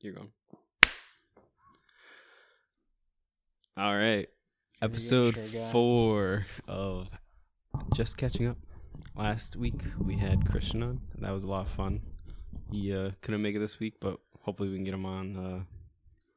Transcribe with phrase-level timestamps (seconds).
[0.00, 0.30] you're going.
[3.76, 4.26] All right.
[4.82, 7.08] Episode sure four of
[7.94, 8.56] Just Catching Up.
[9.16, 11.00] Last week we had Christian on.
[11.18, 12.00] That was a lot of fun.
[12.70, 15.60] He uh, couldn't make it this week, but hopefully we can get him on uh,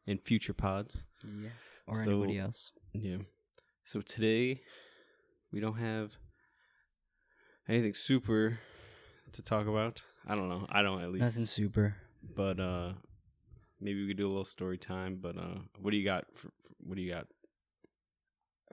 [0.07, 1.04] in future pods.
[1.23, 1.49] Yeah.
[1.88, 2.71] Or So- anybody else.
[2.93, 3.18] Yeah.
[3.86, 4.61] So today
[5.52, 6.11] we don't have
[7.68, 8.59] anything super
[9.33, 10.02] to talk about.
[10.27, 10.65] I don't know.
[10.69, 11.24] I don't at least.
[11.24, 11.96] Nothing super.
[12.36, 12.93] But uh
[13.81, 16.49] maybe we could do a little story time, but uh what do you got for,
[16.79, 17.27] what do you got?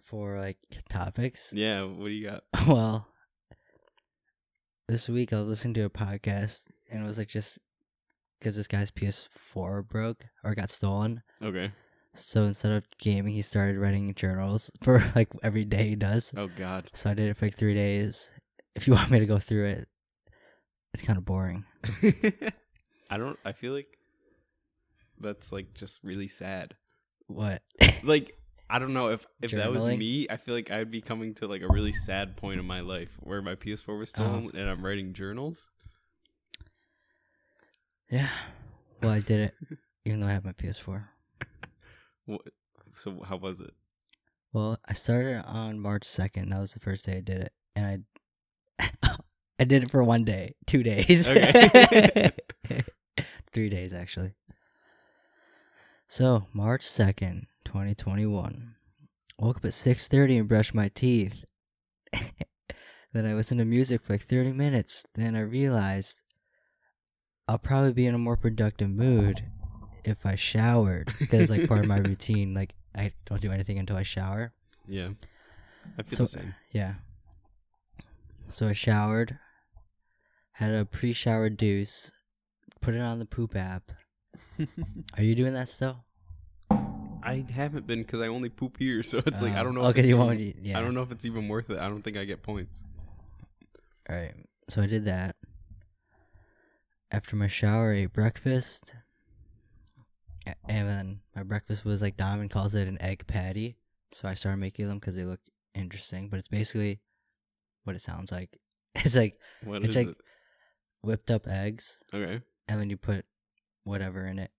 [0.05, 0.59] For like
[0.89, 1.53] topics.
[1.53, 2.45] Yeah, what do you got?
[2.67, 3.09] Well,
[4.89, 7.59] this week I was listening to a podcast and it was like just
[8.39, 11.23] because this guy's PS4 broke or got stolen.
[11.43, 11.73] Okay.
[12.15, 16.33] So instead of gaming, he started writing journals for like every day he does.
[16.37, 16.91] Oh god.
[16.95, 18.31] So I did it for like three days.
[18.75, 19.89] If you want me to go through it,
[20.95, 21.65] it's kind of boring.
[23.11, 23.98] I don't I feel like
[25.21, 26.75] that's like just really sad.
[27.27, 27.63] What?
[28.03, 28.39] Like
[28.71, 29.99] I don't know if if that was Journaling?
[29.99, 32.81] me, I feel like I'd be coming to like a really sad point in my
[32.81, 34.59] life where my PS4 was stolen oh.
[34.59, 35.71] and I'm writing journals.
[38.11, 38.29] yeah.
[39.03, 41.05] Well, I did it even though I have my PS4.
[42.27, 42.43] What,
[42.95, 43.73] so how was it?
[44.53, 46.51] Well, I started on March 2nd.
[46.51, 47.53] That was the first day I did it.
[47.75, 48.05] And
[48.83, 49.17] I
[49.59, 51.27] I did it for one day, 2 days.
[51.27, 52.31] Okay.
[53.53, 54.35] 3 days actually.
[56.09, 58.75] So, March 2nd, 2021.
[59.39, 61.45] Woke up at 6:30 and brushed my teeth.
[63.13, 65.05] then I listened to music for like 30 minutes.
[65.15, 66.23] Then I realized
[67.47, 69.45] I'll probably be in a more productive mood
[70.05, 72.53] if I showered because it's like part of my routine.
[72.55, 74.53] Like I don't do anything until I shower.
[74.89, 75.11] Yeah.
[75.99, 76.55] I feel So- the same.
[76.73, 76.95] Yeah.
[78.51, 79.39] So I showered,
[80.53, 82.11] had a pre-shower deuce,
[82.81, 83.93] put it on the poop app.
[85.17, 86.05] Are you doing that still?
[86.71, 89.83] I haven't been because I only poop here, so it's like I don't know.
[89.83, 90.57] Oh, if because it's you even- won't.
[90.63, 90.79] Yeah.
[90.79, 91.79] I don't know if it's even worth it.
[91.79, 92.83] I don't think I get points.
[94.09, 94.35] All right.
[94.69, 95.37] So I did that.
[97.11, 98.95] After my shower, I ate breakfast.
[100.67, 103.77] And then my breakfast was like Diamond calls it an egg patty.
[104.13, 105.41] So I started making them because they look
[105.75, 106.29] interesting.
[106.31, 107.01] But it's basically
[107.85, 108.59] what it sounds like.
[108.95, 110.17] It's like What It's is like- it?
[111.03, 112.41] whipped up eggs, Okay.
[112.67, 113.25] and then you put
[113.89, 114.51] whatever in it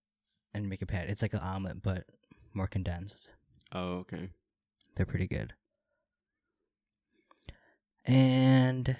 [0.52, 1.10] and make a patty.
[1.10, 2.04] It's like an omelet, but
[2.52, 3.30] more condensed.
[3.72, 4.30] Oh, okay.
[4.96, 5.54] They're pretty good.
[8.04, 8.96] And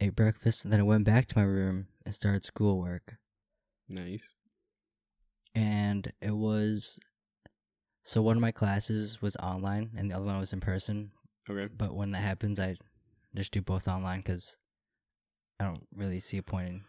[0.00, 3.16] ate breakfast, and then I went back to my room and started schoolwork.
[3.88, 4.34] Nice.
[5.54, 6.98] And it was
[8.02, 11.12] so one of my classes was online, and the other one was in person.
[11.48, 11.72] Okay.
[11.74, 12.76] But when that happens, I
[13.34, 14.56] just do both online because
[15.60, 16.84] I don't really see a point in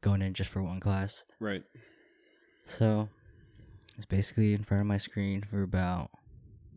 [0.00, 1.24] going in just for one class.
[1.40, 1.62] Right.
[2.64, 3.08] So
[3.96, 6.10] it's basically in front of my screen for about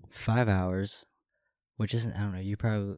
[0.10, 1.06] five hours,
[1.78, 2.14] which isn't.
[2.16, 2.40] I don't know.
[2.40, 2.96] You probably,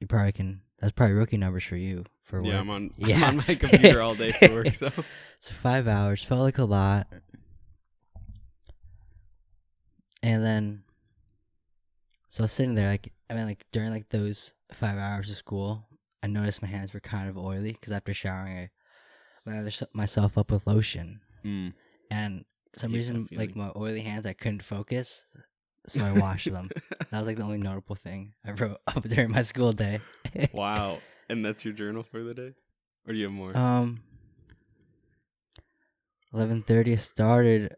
[0.00, 0.60] you probably can.
[0.80, 2.60] That's probably rookie numbers for you for Yeah, work.
[2.60, 2.90] I'm on.
[2.96, 3.16] Yeah.
[3.26, 4.74] I'm on my computer all day for work.
[4.74, 4.90] So.
[5.40, 7.06] So five hours felt like a lot,
[10.20, 10.82] and then
[12.28, 15.36] so I was sitting there like I mean like during like those five hours of
[15.36, 15.86] school,
[16.22, 18.70] I noticed my hands were kind of oily because after showering, I
[19.48, 21.20] lathered s- myself up with lotion.
[21.44, 21.72] Mm.
[22.10, 22.44] and
[22.76, 25.24] some reason like my oily hands i couldn't focus
[25.86, 26.68] so i washed them
[27.10, 30.00] that was like the only notable thing i wrote up during my school day
[30.52, 30.98] wow.
[31.30, 32.54] And that's your journal for the day,
[33.06, 33.54] or do you have more?
[33.56, 34.00] um
[36.34, 37.74] 11.30 started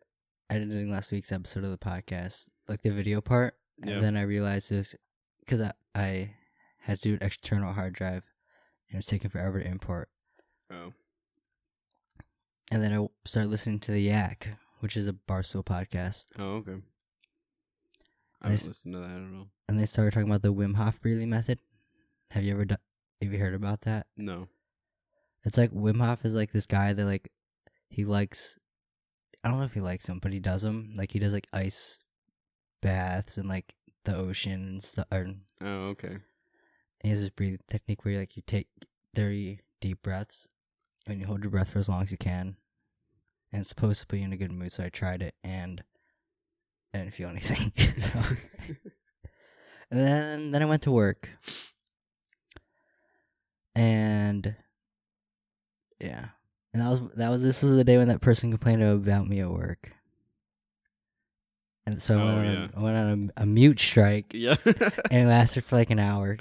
[0.48, 4.70] editing last week's episode of the podcast like the video part and then i realized
[4.70, 4.94] this
[5.40, 6.34] because I, I
[6.80, 8.24] had to do an external hard drive
[8.88, 10.08] and it was taking forever to import
[10.72, 10.92] oh.
[12.70, 14.48] And then i started listening to the yak
[14.80, 16.76] which is a barstool podcast Oh, okay.
[18.42, 19.06] I haven't listened to that.
[19.06, 19.46] I don't know.
[19.68, 21.58] and they started talking about the Wim Hof breathing method.
[22.30, 22.78] Have you ever done?
[23.20, 24.06] Have you heard about that?
[24.16, 24.48] No.
[25.44, 27.30] It's like Wim Hof is like this guy that like
[27.90, 28.58] he likes.
[29.44, 30.94] I don't know if he likes them, but he does them.
[30.96, 32.00] Like he does like ice
[32.80, 33.74] baths and like
[34.06, 35.06] the ocean and stuff.
[35.12, 36.16] Oh, okay.
[37.02, 38.68] he has this breathing technique where like you take
[39.14, 40.48] thirty deep breaths
[41.06, 42.56] and you hold your breath for as long as you can.
[43.52, 44.72] And it's supposed to put you in a good mood.
[44.72, 45.82] So I tried it and
[46.94, 47.72] I didn't feel anything.
[47.98, 48.12] so.
[49.90, 51.28] And then then I went to work.
[53.74, 54.54] And
[56.00, 56.26] yeah.
[56.72, 59.40] And that was that was this was the day when that person complained about me
[59.40, 59.92] at work.
[61.86, 62.68] And so I went Oh, on, yeah.
[62.72, 64.56] a, I went on a, a mute strike yeah.
[64.64, 66.36] and it lasted for like an hour.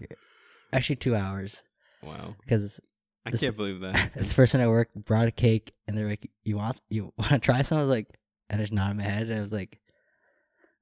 [0.72, 1.64] Actually 2 hours
[2.04, 2.36] wow.
[2.44, 2.80] because
[3.26, 4.14] I This- can't believe that.
[4.16, 7.40] this person at work brought a cake, and they're like, "You want you want to
[7.40, 8.08] try some?" I was like,
[8.50, 9.80] and I just nodded my head, and I was like,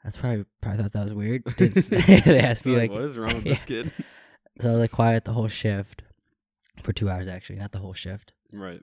[0.04, 3.36] "That's probably probably thought that was weird." They asked me Like, like, what is wrong
[3.36, 3.54] with yeah.
[3.54, 3.92] this kid?
[4.60, 6.02] so I was like quiet the whole shift
[6.84, 8.34] for two hours actually, not the whole shift.
[8.52, 8.82] Right.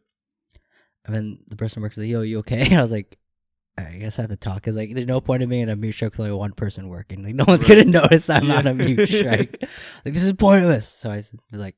[1.06, 3.18] And then the person works like, "Yo, you okay?" And I was like,
[3.78, 5.76] "I guess I have to talk." Cause like, there's no point in being in a
[5.76, 7.22] mute strike with like one person working.
[7.22, 7.78] Like, no one's Right.
[7.84, 8.56] gonna notice I'm Yeah.
[8.58, 9.58] on a mute strike.
[10.04, 10.88] like, this is pointless.
[10.88, 11.76] So I was like,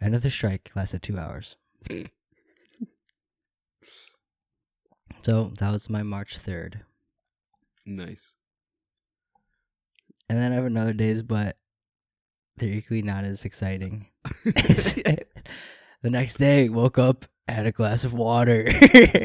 [0.00, 1.56] end of the strike lasted two hours.
[5.22, 6.80] so that was my March third,
[7.86, 8.32] Nice.
[10.28, 11.56] and then I have another days, but
[12.56, 14.06] they're equally not as exciting.
[14.44, 15.26] the
[16.04, 18.66] next day, woke up, had a glass of water.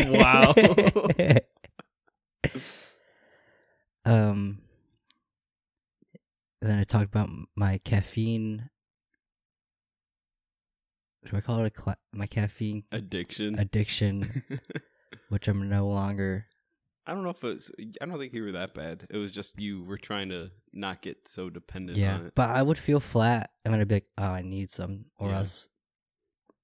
[0.07, 0.54] Wow.
[4.06, 4.60] um.
[6.62, 8.69] Then I talked about my caffeine.
[11.25, 13.60] Do I call it a cla- my caffeine Addiction.
[13.60, 14.44] addiction,
[15.30, 16.45] which I'm no longer.
[17.06, 17.71] I don't know if it was.
[18.01, 19.07] I don't think you were that bad.
[19.10, 22.33] It was just you were trying to not get so dependent Yeah, on it.
[22.36, 25.30] but I would feel flat, and then I'd be like, "Oh, I need some, or
[25.30, 25.38] Yeah.
[25.39, 25.69] else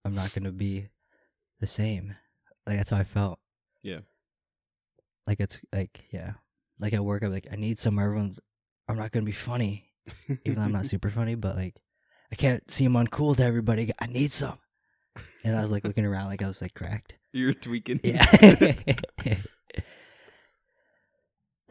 [0.05, 0.87] I'm not gonna be
[1.59, 2.15] the same."
[2.67, 3.39] Like that's how I felt.
[3.83, 3.99] Yeah.
[5.27, 6.33] Like it's like yeah,
[6.79, 7.97] like at work, I'm like, I need some.
[7.99, 8.39] Everyone's,
[8.87, 9.89] I'm not gonna be funny,
[10.45, 11.75] even though I'm not super funny, but like,
[12.31, 13.91] I can't seem uncool to everybody.
[13.99, 14.57] I need some.
[15.43, 17.13] And I was like looking around, like I was like cracked.
[17.31, 17.99] You're tweaking.
[18.03, 18.25] Yeah.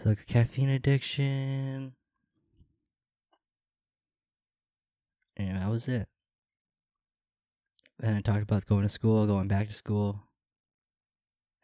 [0.01, 1.95] so caffeine addiction.
[5.37, 6.07] And that was it.
[7.99, 10.29] Then I talked about going to school, going back to school.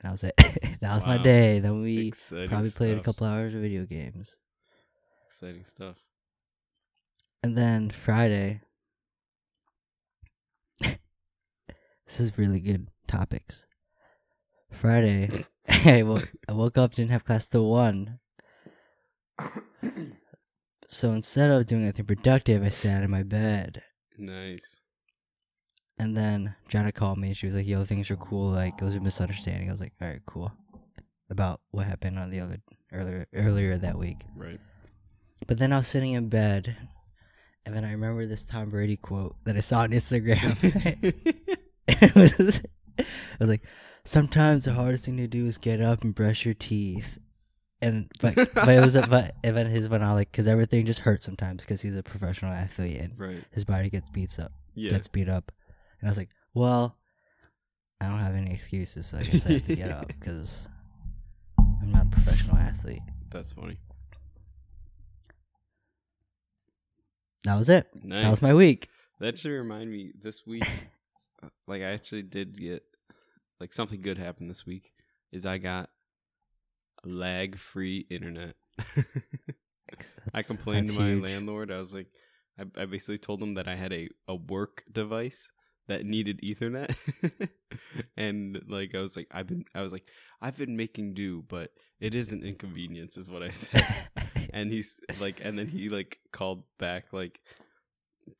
[0.00, 0.34] And that was it.
[0.80, 1.60] that was my day.
[1.60, 4.34] Then we Exciting probably played a couple hours of video games.
[5.26, 5.98] Exciting stuff.
[7.42, 8.62] And then Friday.
[12.10, 13.68] This is really good topics.
[14.72, 18.18] Friday, I woke, I woke up, didn't have class till 1.
[20.88, 23.84] So instead of doing anything productive, I sat in my bed.
[24.18, 24.80] nice.
[26.00, 28.50] And then Jana called me and she was like, yo, things are cool.
[28.50, 29.68] Like, it was a misunderstanding.
[29.68, 30.50] I was like, all right, cool.
[31.28, 32.60] About what happened on the other
[32.90, 34.22] earlier earlier that week.
[34.34, 34.58] Right.
[35.46, 36.74] But then I was sitting in bed,
[37.64, 40.56] and then I remember this Tom Brady quote that I saw on Instagram.
[42.02, 42.62] it, was,
[42.98, 43.06] it
[43.38, 43.62] was like,
[44.04, 47.18] "Sometimes the hardest thing to do is get up and brush your teeth."
[47.82, 51.80] And but but it was but then his like because everything just hurts sometimes because
[51.80, 53.42] he's a professional athlete and right.
[53.52, 54.90] his body gets beats up Yeah.
[54.90, 55.50] gets beat up,
[56.00, 56.98] and I was like, well,
[58.00, 60.68] I don't have any excuses, so I guess I have to get up because
[61.80, 63.02] I'm not a professional athlete.
[63.30, 63.78] That's funny.
[67.44, 67.88] That was it.
[67.94, 68.24] Nice.
[68.24, 68.88] That was my week.
[69.20, 70.68] That should remind me this week.
[71.42, 72.82] uh, like I actually did get
[73.58, 74.92] like something good happened this week.
[75.32, 75.90] Is I got
[77.04, 78.56] lag free internet.
[80.34, 81.24] I complained to my huge.
[81.24, 81.70] landlord.
[81.70, 82.06] I was like,
[82.58, 85.48] I, I basically told him that I had a, a work device
[85.88, 86.94] that needed Ethernet,
[88.16, 90.04] and like I was like, I've been, I was like,
[90.40, 93.86] I've been making do, but it is an inconvenience, is what I said.
[94.52, 97.40] and he's like, and then he like called back like.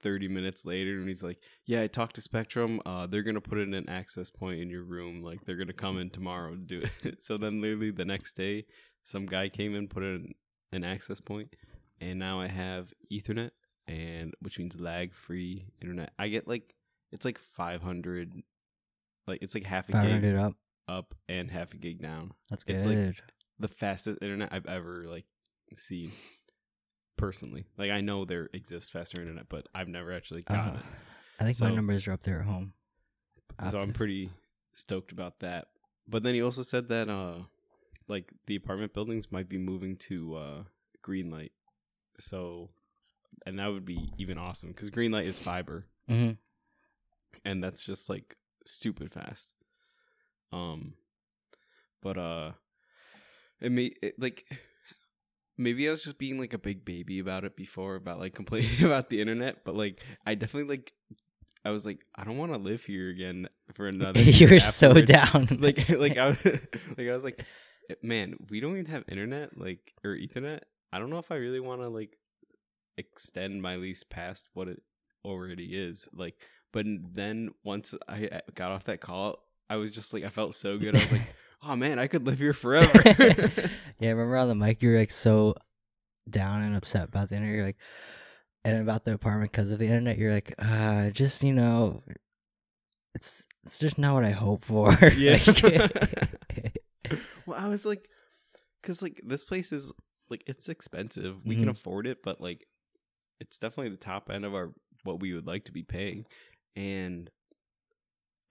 [0.03, 2.81] 30 minutes later and he's like yeah i talked to spectrum.
[2.87, 5.23] Uh they're gonna put in an access point in your room.
[5.23, 7.19] Like they're gonna come in tomorrow to do it.
[7.23, 8.66] So then literally the next day
[9.04, 10.35] some guy came in put in
[10.73, 11.57] an access point
[12.00, 13.50] and now i have ethernet
[13.88, 16.12] and which means lag free internet.
[16.19, 16.75] I get like
[17.12, 18.33] it's like 500
[19.26, 20.54] like it's like half a gig up.
[20.88, 22.33] up and half a gig down.
[22.49, 23.07] That's It's good.
[23.09, 23.16] like-
[23.59, 25.26] the fastest internet i've ever like
[25.76, 26.11] seen
[27.21, 30.85] personally like i know there exists faster internet but i've never actually gotten Uh, it
[31.41, 32.75] I think my numbers are up there at home.
[33.71, 34.31] So I'm pretty
[34.73, 35.69] stoked about that.
[36.07, 37.45] But then he also said that uh
[38.09, 40.62] like the apartment buildings might be moving to uh
[41.03, 41.53] Greenlight.
[42.19, 42.69] So
[43.47, 46.37] and that would be even awesome cuz Greenlight is fiber Mhm.
[47.45, 48.37] and that's just like
[48.67, 49.55] stupid fast.
[50.53, 50.95] Um
[52.03, 52.53] but uh
[53.61, 54.45] it may it, like
[55.61, 58.83] maybe I was just being like a big baby about it before about like complaining
[58.83, 60.93] about the internet, but like I definitely like
[61.64, 64.61] I was like I don't want to live here again for another you year were
[64.61, 65.49] so down.
[65.61, 67.45] Like like I was like I was like
[68.02, 70.61] man, we don't even have internet like or ethernet.
[70.93, 72.17] I don't know if I really want to like
[72.97, 74.83] extend my lease past what it
[75.25, 76.09] already is.
[76.12, 76.37] Like
[76.73, 80.79] but then once I got off that call, I was just like I felt so
[80.79, 80.97] good.
[80.97, 82.90] I was like, "Oh man, I could live here forever."
[83.99, 85.55] yeah, remember on the mic you were like so
[86.29, 87.55] down and upset about the internet.
[87.57, 87.79] You're like,
[88.64, 90.19] and about the apartment because of the internet.
[90.19, 92.02] You're like, uh, just you know,
[93.14, 94.97] it's it's just not what I hope for.
[95.17, 95.38] Yeah.
[95.47, 96.83] Like-
[97.47, 98.09] well, I was like,
[98.81, 99.90] because like this place is
[100.29, 101.45] like it's expensive.
[101.45, 101.71] We can Mhm.
[101.73, 102.67] afford it, but like
[103.40, 104.73] it's definitely the top end of our
[105.05, 106.26] what we would like to be paying.
[106.76, 107.29] And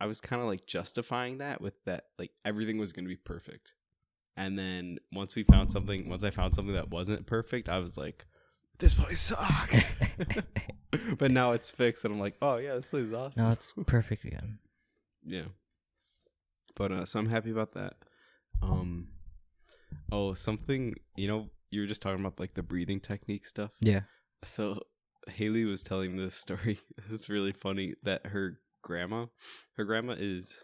[0.01, 3.17] I was kind of like justifying that with that like everything was going to be
[3.17, 3.73] perfect.
[4.37, 7.97] And then once we found something, once I found something that wasn't perfect, I was
[7.97, 8.25] like,
[8.77, 9.81] this place sucks.
[11.17, 13.43] but now it's fixed, and I'm like, oh yeah, this place is awesome.
[13.43, 14.59] no, it's perfect again.
[15.25, 15.49] Yeah.
[16.75, 17.95] But uh so I'm happy about that.
[18.61, 19.09] Um
[20.13, 23.71] oh, something, you know, you were just talking about like the breathing technique stuff.
[23.81, 24.01] Yeah.
[24.45, 24.79] So
[25.27, 26.79] Haley was telling this story.
[27.11, 29.25] It's really funny that her grandma,
[29.77, 30.57] her grandma is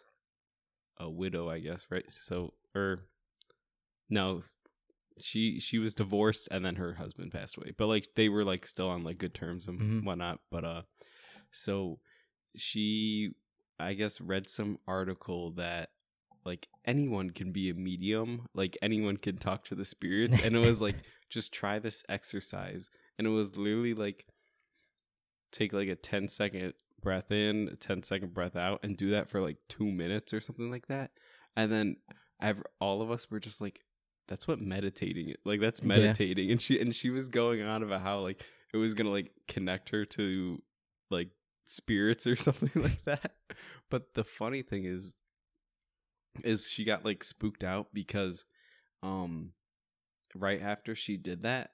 [0.98, 2.10] a widow, I guess, right?
[2.12, 3.00] So or
[4.10, 4.44] no,
[5.20, 7.74] she she was divorced and then her husband passed away.
[7.78, 10.06] But like they were like still on like good terms and Mhm.
[10.06, 10.40] whatnot.
[10.52, 10.82] But uh
[11.52, 12.00] so
[12.56, 13.32] she
[13.80, 15.90] I guess read some article that
[16.46, 20.60] like anyone can be a medium, like anyone can talk to the spirits and it
[20.60, 20.96] was like
[21.30, 24.28] just try this exercise and it was literally like
[25.52, 29.30] take like a 10 second breath in, a 10 second breath out and do that
[29.30, 31.12] for like 2 minutes or something like that.
[31.56, 31.98] And then
[32.42, 33.80] ev all of us were just like
[34.28, 35.36] that's what meditating is.
[35.46, 35.88] Like that's Yeah.
[35.88, 39.12] meditating and she and she was going on about how like it was going to
[39.14, 40.62] like connect her to
[41.12, 41.30] like
[41.68, 43.36] spirits or something like that.
[43.90, 45.16] But the funny thing is
[46.44, 48.44] is she got like spooked out because
[49.04, 49.52] um
[50.34, 51.72] right after she did that,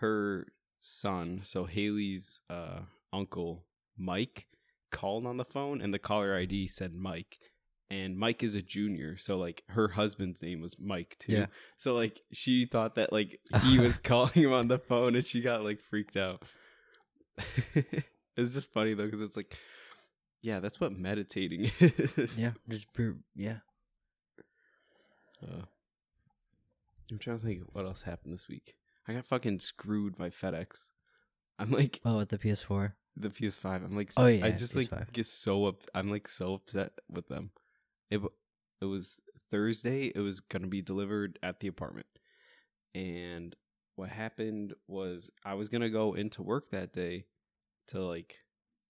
[0.00, 0.46] her
[0.78, 2.80] son, so Haley's uh
[3.12, 3.64] uncle,
[3.96, 4.46] Mike,
[4.94, 7.38] called on the phone and the caller ID said Mike.
[7.90, 11.32] And Mike is a junior, so like her husband's name was Mike too.
[11.32, 11.46] Yeah.
[11.76, 15.42] So like she thought that like he was calling him on the phone and she
[15.42, 16.42] got like freaked out.
[17.74, 19.58] it's just funny though because it's like
[20.40, 22.36] yeah, that's what meditating is.
[22.36, 22.52] Yeah.
[22.68, 22.86] Just
[23.34, 23.58] yeah.
[25.42, 25.62] Uh,
[27.10, 28.76] I'm trying to think what else happened this week.
[29.06, 30.88] I got fucking screwed by FedEx.
[31.58, 32.92] I'm like Oh, with the PS4.
[33.16, 33.84] The PS5.
[33.84, 35.12] I'm like, Oh, yeah, I just like PS5.
[35.12, 35.82] get so up.
[35.94, 37.50] I'm like so upset with them.
[38.10, 38.20] It
[38.80, 40.12] it was Thursday.
[40.14, 42.06] It was gonna be delivered at the apartment,
[42.94, 43.54] and
[43.96, 47.26] what happened was I was gonna go into work that day
[47.88, 48.36] to like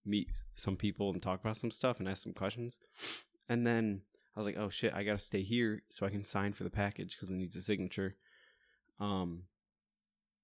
[0.05, 2.79] meet some people and talk about some stuff and ask some questions,
[3.49, 4.01] and then
[4.35, 6.69] I was like, oh shit, I gotta stay here so I can sign for the
[6.69, 8.15] package because it needs a signature.
[8.99, 9.43] Um,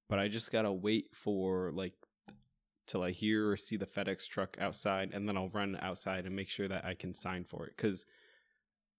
[0.09, 1.93] but I just gotta wait for like
[2.91, 6.35] till I hear or see the FedEx truck outside, and then I'll run outside and
[6.35, 8.05] make sure that I can sign for it because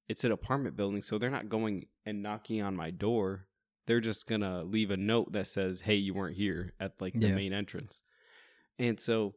[0.09, 3.47] it's an apartment building, so they're not going and knocking on my door.
[3.87, 7.29] They're just gonna leave a note that says, "Hey, you weren't here" at like the
[7.29, 7.35] Yeah.
[7.35, 8.03] main entrance,
[8.79, 9.35] and so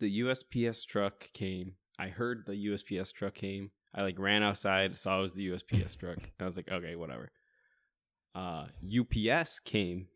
[0.00, 1.76] the USPS truck came.
[1.98, 3.70] I heard the USPS truck came.
[3.94, 6.96] I like ran outside, saw it was the USPS truck, and I was like, "Okay,
[6.96, 7.30] whatever."
[8.34, 10.08] Uh, UPS came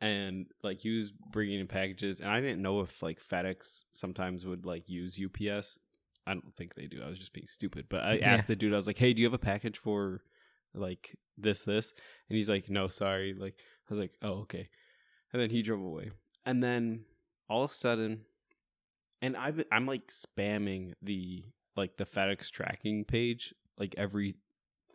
[0.00, 4.46] and like he was bringing in packages and i didn't know if like fedex sometimes
[4.46, 5.78] would like use ups
[6.26, 7.02] i don't think they do.
[7.02, 7.86] I was just being stupid.
[7.88, 8.34] But i Yeah.
[8.34, 10.22] asked the dude i was like hey do you have a package for
[10.74, 11.92] like this this?
[12.28, 13.34] And he's like no sorry.
[13.34, 13.54] Like
[13.90, 14.68] i was like oh okay.
[15.32, 16.10] And then he drove away.
[16.46, 17.04] And then
[17.48, 18.20] all of a sudden
[19.22, 21.44] and i've i'm like spamming the
[21.76, 24.34] like the fedex tracking page like every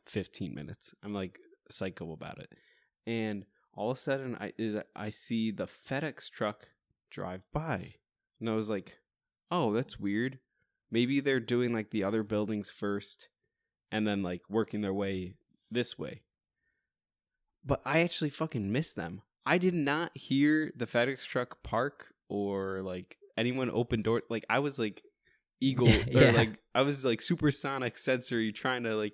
[0.06, 0.94] 15 minutes.
[1.04, 2.52] I'm like psycho about it.
[3.08, 3.46] And
[3.76, 6.68] all of a sudden I is I see the FedEx truck
[7.10, 7.96] drive by.
[8.40, 8.98] And I was like,
[9.52, 10.40] "Oh, that's weird.
[10.92, 13.28] Maybe they're doing like the other buildings first
[13.92, 15.36] and then like working their way
[15.72, 16.22] this way."
[17.66, 19.22] But I actually fucking missed them.
[19.46, 24.24] I did not hear the FedEx truck park or like anyone open doors.
[24.30, 25.02] Like I was like
[25.62, 26.32] eagle or Yeah.
[26.32, 29.14] like I was like supersonic sensory trying to like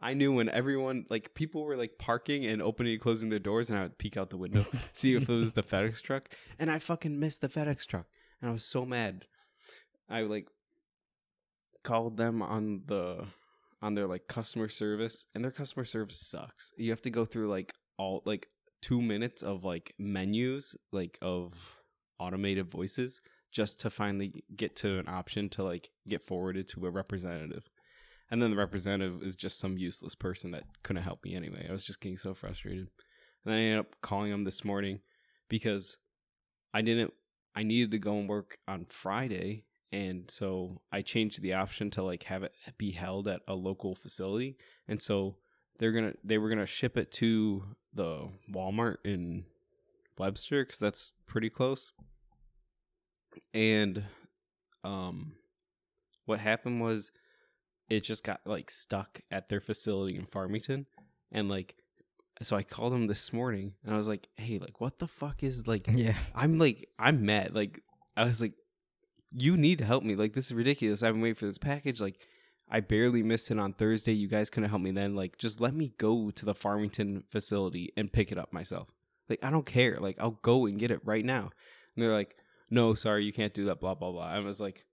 [0.00, 3.68] I knew when everyone like people were like parking and opening and closing their doors,
[3.70, 6.28] and I would peek out the window, see if it was the FedEx truck,
[6.58, 8.06] and I fucking missed the FedEx truck,
[8.40, 9.26] and I was so mad.
[10.08, 10.48] I like
[11.82, 13.26] called them on the
[13.82, 16.72] on their like customer service, and their customer service sucks.
[16.76, 18.48] You have to go through like all like
[18.80, 21.54] two minutes of like menus, like of
[22.20, 26.90] automated voices, just to finally get to an option to like get forwarded to a
[26.90, 27.68] representative
[28.30, 31.66] and then the representative is just some useless person that couldn't help me anyway.
[31.68, 32.88] I was just getting so frustrated.
[33.44, 35.00] And I ended up calling him this morning
[35.48, 35.96] because
[36.74, 37.12] I didn't
[37.54, 42.02] I needed to go and work on Friday and so I changed the option to
[42.02, 44.58] like have it be held at a local facility.
[44.86, 45.36] And so
[45.78, 49.44] they're going to they were going to ship it to the Walmart in
[50.18, 51.92] Webster cuz that's pretty close.
[53.54, 54.04] And
[54.84, 55.32] um
[56.26, 57.10] what happened was
[57.88, 60.86] it just got like stuck at their facility in Farmington,
[61.32, 61.76] and like,
[62.42, 65.42] so I called them this morning, and I was like, "Hey, like, what the fuck
[65.42, 66.16] is like?" Yeah.
[66.34, 67.54] I'm like, I'm mad.
[67.54, 67.80] Like,
[68.16, 68.54] I was like,
[69.32, 70.14] you need to help me.
[70.14, 71.02] Like, this is ridiculous.
[71.02, 72.00] I've been waiting for this package.
[72.00, 72.18] Like,
[72.70, 74.12] I barely missed it on Thursday.
[74.12, 75.14] You guys couldn't help me then.
[75.14, 78.88] Like, just let me go to the Farmington facility and pick it up myself.
[79.28, 79.98] Like, I don't care.
[80.00, 81.50] Like, I'll go and get it right now.
[81.94, 82.36] And they're like,
[82.70, 83.80] no, sorry, you can't do that.
[83.80, 84.26] Blah blah blah.
[84.26, 84.84] I was like,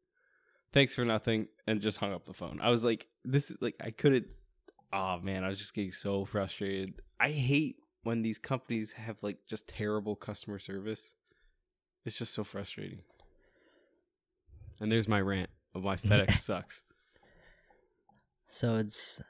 [0.76, 2.60] thanks for nothing, and just hung up the phone.
[2.62, 4.28] I was like, this is like, I couldn't.
[4.94, 6.94] Oh man, I was just getting so frustrated.
[7.20, 11.16] I hate when these companies have like just terrible customer service.
[12.06, 13.00] It's just so frustrating.
[14.80, 16.84] And there's my rant of why FedEx sucks.
[18.48, 19.22] So it's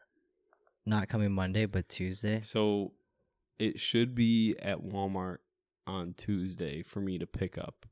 [0.86, 2.42] not coming Monday, but Tuesday.
[2.44, 2.92] So
[3.58, 5.38] it should be at Walmart
[5.88, 7.86] on Tuesday for me to pick up.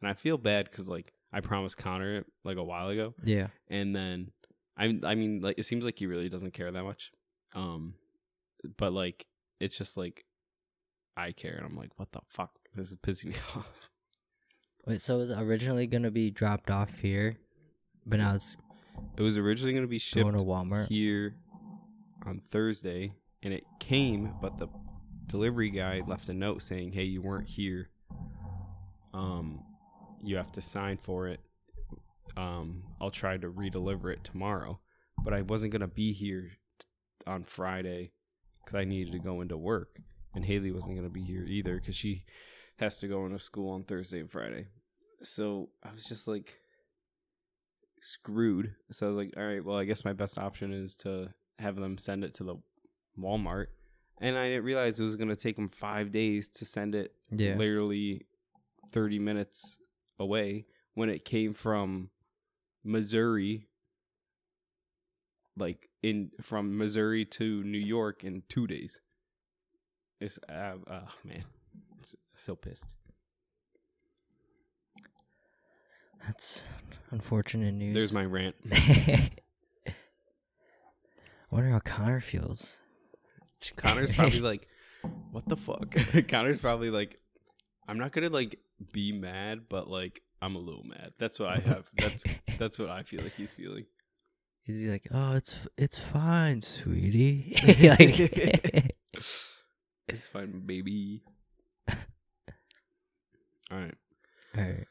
[0.00, 3.48] And I feel bad because like I promised Connor it like a while ago, Yeah.
[3.68, 4.30] and then
[4.76, 7.10] I I mean like it seems like he really doesn't care that much.
[7.54, 7.94] Um,
[8.78, 9.26] but like
[9.60, 10.24] it's just like
[11.16, 12.50] I care, and I'm like, what the fuck?
[12.74, 13.66] This is pissing me off.
[14.86, 17.36] Wait, so it was originally gonna be dropped off here,
[18.06, 18.56] but now it's
[19.18, 20.88] It was originally going to be shipped going to Walmart.
[20.88, 21.36] here
[22.24, 23.12] on Thursday,
[23.42, 24.68] and it came, but the
[25.26, 27.90] delivery guy left a note saying, "Hey, you weren't here.
[29.12, 29.60] Um,
[30.26, 31.40] you have to sign for it.
[32.36, 34.78] Um, I'll try to redeliver it tomorrow,
[35.24, 36.86] but I wasn't gonna be here t-
[37.26, 38.12] on Friday
[38.60, 40.00] because I needed to go into work,
[40.34, 42.24] and Haley wasn't gonna be here either because she
[42.78, 44.66] has to go into school on Thursday and Friday.
[45.22, 46.58] So I was just like."
[48.02, 48.74] screwed.
[48.92, 51.28] So I was like, all right, well, I guess my best option is to
[51.58, 52.56] have them send it to the
[53.18, 53.66] Walmart.
[54.20, 57.14] And I didn't realize it was going to take them five days to send it
[57.30, 57.56] Yeah.
[57.56, 58.26] literally
[58.92, 59.78] 30 minutes
[60.18, 62.10] away when it came from
[62.84, 63.68] Missouri,
[65.56, 69.00] like in from Missouri to New York in two days.
[70.20, 71.44] It's, uh, oh man,
[72.00, 72.86] it's so pissed.
[76.26, 76.66] That's
[77.10, 77.94] unfortunate news.
[77.94, 78.56] There's my rant.
[78.72, 79.30] I
[81.50, 82.78] wonder how Connor feels.
[83.76, 84.68] Connor's probably like,
[85.30, 85.94] what the fuck?
[86.28, 87.20] Connor's probably like,
[87.86, 88.58] I'm not gonna like
[88.92, 91.12] be mad, but like I'm a little mad.
[91.18, 91.84] That's what I have.
[91.96, 92.24] That's
[92.58, 93.86] that's what I feel like he's feeling.
[94.66, 97.56] Is he like, oh, it's it's fine, sweetie?
[97.82, 98.94] like,
[100.08, 101.22] It's fine, baby.
[103.68, 103.94] All right.
[104.56, 104.86] all right.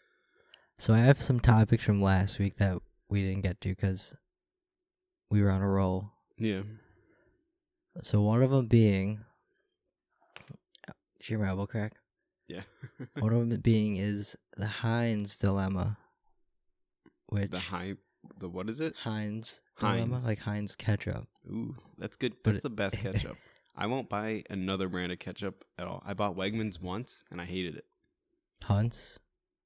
[0.78, 2.78] So I have some topics from last week that
[3.10, 4.14] we didn't get to because
[5.32, 6.12] we were on a roll.
[6.38, 6.64] Yeah.
[8.02, 9.22] So one of them being,
[10.86, 11.94] did you hear my elbow crack?
[12.48, 12.62] Yeah.
[13.20, 15.98] One of them being is the Heinz dilemma,
[17.28, 17.96] which the high.
[18.40, 18.94] The what is it?
[19.04, 20.26] Heinz dilemma, Heinz.
[20.28, 21.28] like Heinz ketchup.
[21.48, 22.34] Ooh, that's good.
[22.44, 23.38] But That's it- the best ketchup.
[23.78, 26.02] I won't buy another brand of ketchup at all.
[26.06, 27.86] I bought Wegmans once and I hated it.
[28.64, 29.20] Hunt's,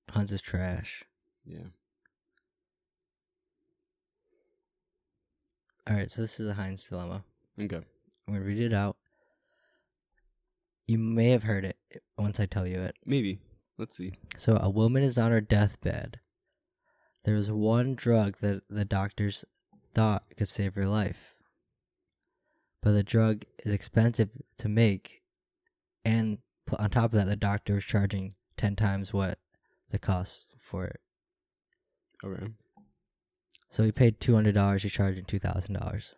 [0.09, 1.03] Hunt's is trash.
[1.45, 1.67] Yeah.
[5.87, 7.23] All right, so this is a Heinz dilemma.
[7.59, 7.77] Okay.
[8.27, 8.97] I'm gonna read it out.
[10.89, 11.77] You may have heard it
[12.17, 12.95] once I tell you it.
[13.05, 13.37] Maybe.
[13.77, 14.13] Let's see.
[14.37, 16.19] So a woman is on her deathbed.
[17.23, 19.45] There's one drug that the doctors
[19.93, 21.35] thought could save her life.
[22.81, 25.21] But the drug is expensive to make
[26.03, 26.39] and
[26.79, 29.37] on top of that the doctor is charging 10 times what
[29.91, 31.01] the cost for it.
[32.25, 32.47] Okay.
[33.69, 36.13] So he paid $200, he's charging $2,000.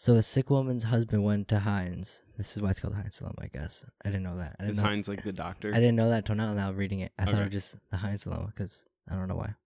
[0.00, 2.22] So the sick woman's husband went to Heinz.
[2.38, 3.84] This is why it's called Heinz Dilemma, I guess.
[4.02, 4.56] I didn't know that.
[4.58, 4.84] I didn't Is know.
[4.84, 5.68] Heinz like the doctor?
[5.74, 6.54] I didn't know that until now.
[6.54, 7.44] Now reading it, I thought it Okay.
[7.44, 9.56] was just the Heinz dilemma because I don't know why.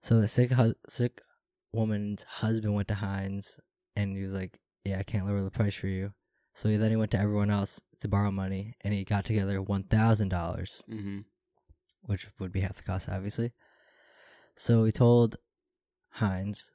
[0.00, 1.20] So the sick hu- sick
[1.72, 3.60] woman's husband went to Heinz
[3.94, 6.12] and he was like, "Yeah, I can't lower the price for you."
[6.52, 9.62] So he, then he went to everyone else to borrow money, and he got together
[9.62, 11.20] one thousand dollars, mm-hmm.
[12.00, 13.52] which would be half the cost, obviously.
[14.56, 15.36] So he told
[16.14, 16.72] Heinz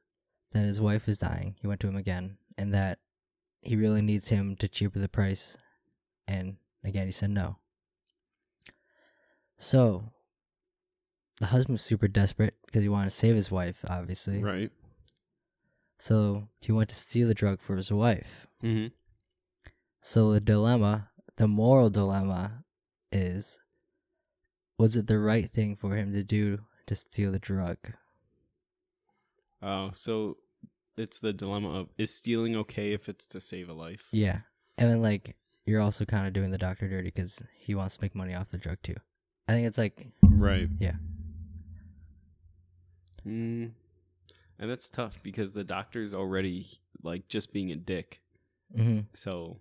[0.51, 1.55] that his wife is dying.
[1.61, 2.99] He went to him again, and that
[3.61, 5.57] he really needs him to cheaper the price.
[6.27, 7.57] And again, he said no.
[9.57, 10.11] So
[11.39, 14.43] the husband was super desperate because he wanted to save his wife, obviously.
[14.43, 14.71] Right.
[15.99, 18.47] So he went to steal the drug for his wife.
[18.63, 18.87] Mm-hmm.
[20.01, 22.63] So the dilemma, the moral dilemma,
[23.11, 23.59] is
[24.77, 27.77] was it the right thing for him to do to steal the drug?
[29.61, 30.37] Oh, so
[30.97, 34.07] it's the dilemma of is stealing okay if it's to save a life?
[34.11, 34.39] Yeah.
[34.77, 38.03] And then, like, you're also kind of doing the doctor dirty because he wants to
[38.03, 38.95] make money off the drug, too.
[39.47, 40.69] I think it's like, Right.
[40.79, 40.95] Yeah.
[43.25, 43.71] Mm.
[44.59, 46.67] And that's tough because the doctor's already
[47.03, 48.21] like just being a dick.
[48.75, 49.57] hmm So,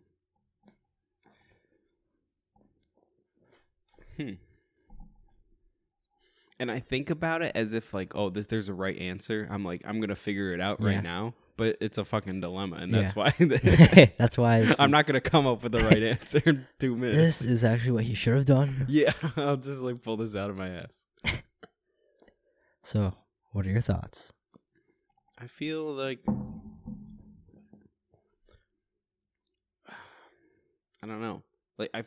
[4.16, 4.32] hmm.
[6.58, 9.46] And I think about it as if like, oh, this, there's a right answer.
[9.50, 10.86] I'm like, I'm gonna figure it out Yeah.
[10.88, 11.34] right now.
[11.58, 13.30] But it's a fucking dilemma, and that's Yeah.
[13.38, 16.66] why That's why this I'm is- not gonna come up with the right answer in
[16.78, 17.16] two minutes.
[17.16, 18.84] This is actually what he should have done.
[18.88, 21.06] Yeah, I'll just like pull this out of my ass.
[22.82, 23.14] So,
[23.52, 24.32] what are your thoughts?
[25.38, 26.20] I feel like
[31.02, 31.42] I don't know.
[31.78, 32.04] Like I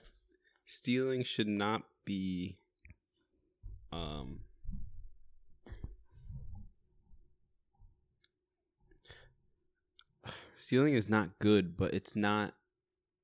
[0.65, 2.57] stealing should not be
[3.91, 4.39] um
[10.59, 12.53] stealing is not good, but it's not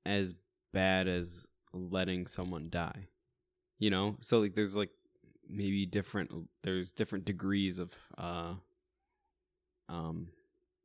[0.05, 0.33] as
[0.73, 3.07] bad as letting someone die.
[3.77, 4.15] You know?
[4.21, 4.89] So like there's like
[5.47, 6.31] maybe different
[6.63, 8.53] there's different degrees of uh
[9.89, 10.29] um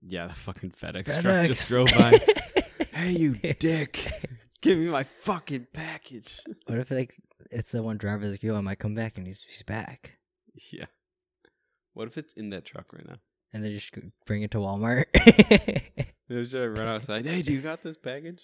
[0.03, 2.21] yeah, the fucking FedEx, truck just drove by.
[2.93, 4.37] hey you dick.
[4.63, 6.41] Give me my fucking package.
[6.67, 7.17] what if like
[7.51, 10.19] it's the one driver that's like, yo, I might come back and he's he's back,
[10.73, 10.87] Yeah.
[11.95, 13.17] What if it's in that truck right now?
[13.53, 13.91] and they just
[14.27, 15.07] bring it to Walmart.
[16.29, 17.27] Was just run outside.
[17.27, 18.41] Hey, do you got this package?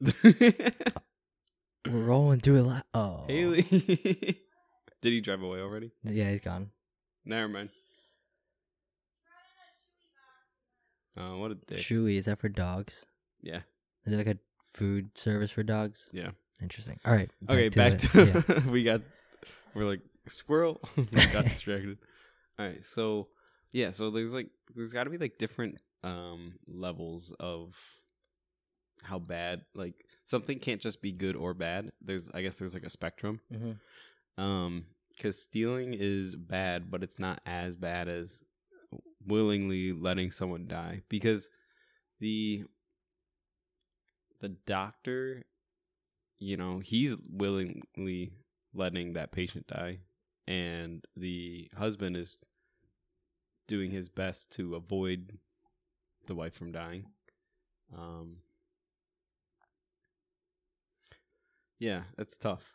[0.24, 0.52] We're
[1.86, 2.86] rolling through a lot.
[2.92, 3.62] Oh, Haley.
[5.02, 5.92] Did he drive away already?
[6.02, 6.70] Yeah, he's gone.
[7.24, 7.70] Never mind.
[11.16, 11.78] Oh, what a dick.
[11.78, 13.04] Chewy, is that for dogs?
[13.42, 13.60] Yeah.
[14.04, 14.38] Is it like a
[14.74, 16.10] food service for dogs?
[16.12, 16.30] Yeah.
[16.62, 16.98] Interesting.
[17.04, 17.30] All right.
[17.48, 17.98] Okay, back it.
[18.00, 18.68] to yeah.
[18.70, 19.02] we got
[19.74, 20.80] we're like squirrel.
[20.96, 21.98] we got distracted.
[22.58, 23.28] All right, so
[23.72, 27.74] yeah, so there's like there's got to be like different um levels of
[29.02, 31.92] how bad like something can't just be good or bad.
[32.00, 33.40] There's I guess there's like a spectrum.
[33.52, 33.78] Mhm.
[34.42, 34.86] Um
[35.20, 38.40] cuz stealing is bad, but it's not as bad as
[39.26, 41.48] willingly letting someone die because
[42.20, 42.64] the
[44.40, 45.44] the doctor
[46.38, 48.32] you know, he's willingly
[48.74, 50.00] letting that patient die,
[50.46, 52.36] and the husband is
[53.66, 55.38] doing his best to avoid
[56.26, 57.06] the wife from dying.
[57.96, 58.38] Um,
[61.78, 62.74] yeah, that's tough.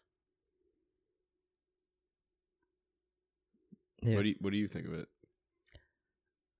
[4.02, 4.16] Yeah.
[4.16, 5.08] What do you What do you think of it?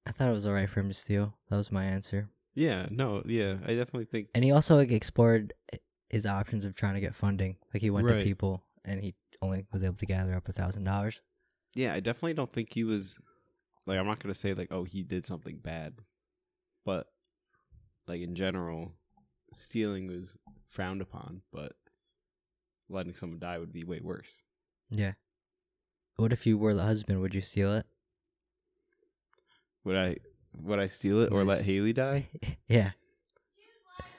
[0.06, 1.34] I thought it was alright for him to steal.
[1.50, 2.30] That was my answer.
[2.56, 4.28] Yeah, no, yeah, I definitely think.
[4.36, 5.54] And he also like explored
[6.10, 7.58] his options of trying to get funding.
[7.74, 8.18] Like he went Right.
[8.20, 11.22] to people and he only was able to gather up a thousand dollars.
[11.76, 13.20] Yeah, I definitely don't think he was
[13.86, 15.94] like I'm not gonna say like oh he did something bad,
[16.86, 17.08] but
[18.08, 18.92] like in general,
[19.54, 20.36] stealing was
[20.70, 21.74] frowned upon, but
[22.90, 24.44] letting someone die would be way worse.
[24.90, 25.14] Yeah.
[26.18, 27.22] What if you were the husband?
[27.22, 27.86] Would you steal it?
[29.84, 30.18] Would I
[30.54, 32.30] would I steal it or let Haley die?
[32.68, 32.92] yeah.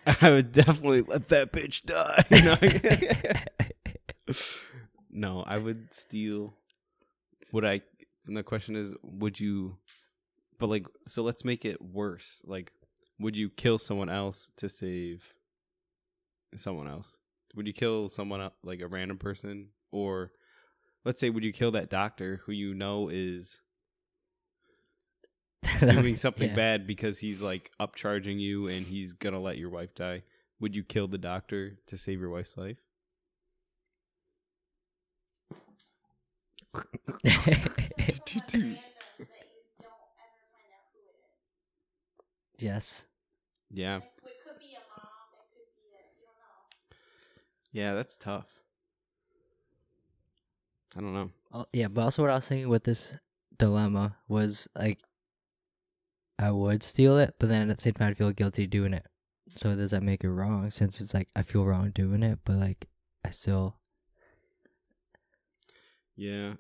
[0.07, 3.45] I would definitely let that bitch die.
[5.13, 6.55] No, I would steal.
[7.53, 7.83] Would I?
[8.27, 9.77] And the question is, would you?
[10.59, 12.41] But like, so let's make it worse.
[12.47, 12.73] Like,
[13.21, 15.35] would you kill someone else to save
[16.57, 17.19] someone else?
[17.55, 20.33] Would you kill someone like a random person, or
[21.05, 23.61] let's say, would you kill that doctor who you know is
[25.81, 26.55] doing something Yeah.
[26.55, 30.23] bad because he's like upcharging you and he's gonna let your wife die?
[30.61, 32.79] Would you kill the doctor to save your wife's life?
[42.59, 43.07] yes.
[43.71, 44.01] Yeah.
[47.73, 48.47] Yeah, that's tough.
[50.97, 51.31] I don't know.
[51.55, 53.17] Al- Yeah, but also what I was thinking with this
[53.59, 54.99] dilemma was like,
[56.43, 59.07] I would steal it, but then at the same time, I'd feel guilty doing it.
[59.55, 60.71] So does that make it wrong?
[60.71, 62.89] Since it's like I feel wrong doing it, but like
[63.25, 63.77] I still
[66.17, 66.55] Yeah.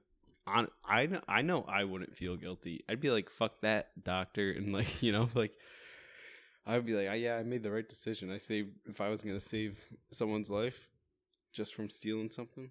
[0.47, 2.85] On I I know I wouldn't feel guilty.
[2.89, 5.53] I'd be like fuck that doctor and like, you know, like
[6.67, 8.31] I'd be like, oh, yeah, I made the right decision.
[8.31, 9.79] I saved if I was going to save
[10.13, 10.89] someone's life
[11.53, 12.71] just from stealing something.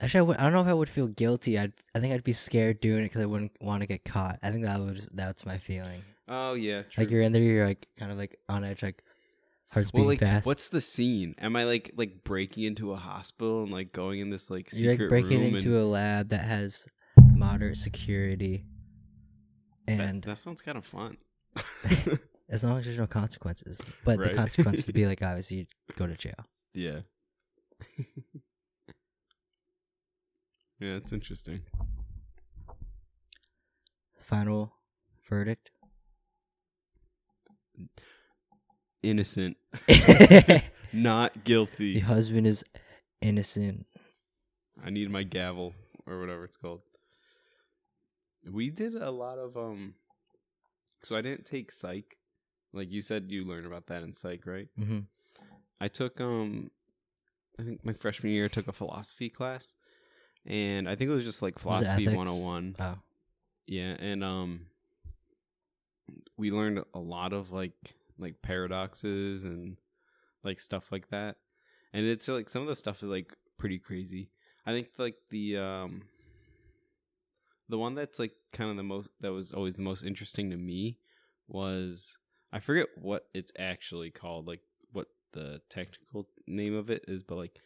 [0.00, 1.58] actually I, would, I don't know if I would feel guilty.
[1.58, 4.38] I'd I think I'd be scared doing it because I wouldn't want to get caught.
[4.42, 6.02] I think that would that's my feeling.
[6.28, 7.04] Oh, yeah, true.
[7.04, 9.02] Like you're in there, you're like kind of like on edge, like
[9.68, 10.46] heart's well, beating like, fast.
[10.46, 11.34] what's the scene?
[11.38, 14.92] Am I like like breaking into a hospital and like going in this like you're
[14.92, 16.86] like breaking into and a lab that has
[17.34, 18.64] moderate security,
[19.86, 21.16] that, and that sounds kind of fun.
[22.50, 23.80] as long as there's no consequences.
[24.04, 24.30] But Right.
[24.30, 26.34] the consequence would be like obviously you go to jail.
[26.74, 27.00] Yeah.
[30.78, 31.62] yeah, it's interesting.
[34.18, 34.74] final
[35.28, 35.70] verdict?
[39.02, 39.56] Innocent,
[40.92, 41.94] not guilty.
[41.94, 42.64] The husband is
[43.20, 43.86] innocent.
[44.84, 45.74] I need my gavel
[46.06, 46.82] or whatever it's called.
[48.50, 49.94] We did a lot of um.
[51.04, 52.16] So I didn't take psych,
[52.72, 53.26] like you said.
[53.28, 54.68] You learned about that in psych, right?
[54.78, 55.00] Mm-hmm.
[55.80, 56.70] I took um,
[57.58, 59.74] I think my freshman year I took a philosophy class,
[60.46, 62.76] and I think it was just like philosophy 101.
[62.80, 62.94] Oh,
[63.66, 64.66] Yeah, and um
[66.38, 69.76] we learned a lot of like like paradoxes and
[70.44, 71.36] like stuff like that.
[71.92, 74.30] And it's like some of the stuff is like pretty crazy.
[74.64, 76.02] I think like the um
[77.68, 80.56] the one that's like kind of the most that was always the most interesting to
[80.56, 80.98] me
[81.48, 82.16] was
[82.52, 87.36] I forget what it's actually called, like what the technical name of it is, but
[87.36, 87.60] like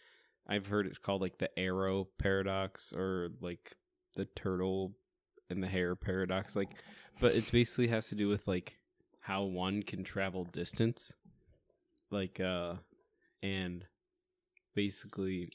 [0.49, 3.77] I've heard it's called like the arrow paradox or like
[4.17, 4.95] the turtle
[5.53, 6.83] and the hare paradox like
[7.21, 8.79] but it's basically has to do with like
[9.21, 11.13] how one can travel distance
[12.11, 12.75] like uh
[13.43, 13.85] and
[14.75, 15.51] basically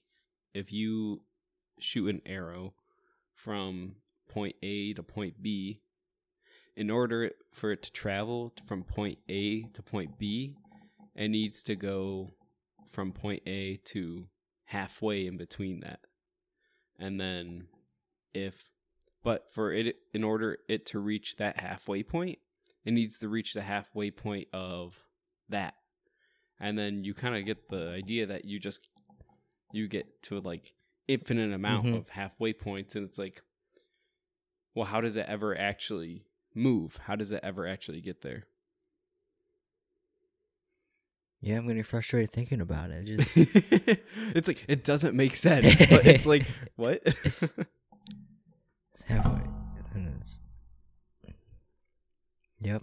[0.54, 1.22] if you
[1.80, 2.74] shoot an arrow
[3.36, 3.96] from
[4.30, 5.82] point A to point B
[6.76, 10.56] in order for it to travel from point A to point B
[11.16, 12.30] it needs to go
[12.88, 14.28] from point A to
[14.66, 16.00] halfway in between that.
[17.00, 17.68] And then
[18.34, 18.70] if
[19.28, 22.40] but for it in order it to reach that halfway point
[22.86, 25.04] it needs to reach the halfway point of
[25.50, 25.74] that
[26.62, 28.88] and then you kind of get the idea that you just
[29.74, 30.74] you get to like
[31.10, 31.98] infinite amount Mhm.
[31.98, 33.42] of halfway points and it's like
[34.74, 38.46] well how does it ever actually move how does it ever actually get there
[41.40, 41.58] yeah.
[41.58, 43.06] I'm getting frustrated thinking about it.
[43.06, 43.38] Just
[44.36, 47.04] it's like it doesn't make sense but it's like what
[49.04, 49.44] halfway.
[49.94, 50.40] and it's-
[52.60, 52.82] Yep.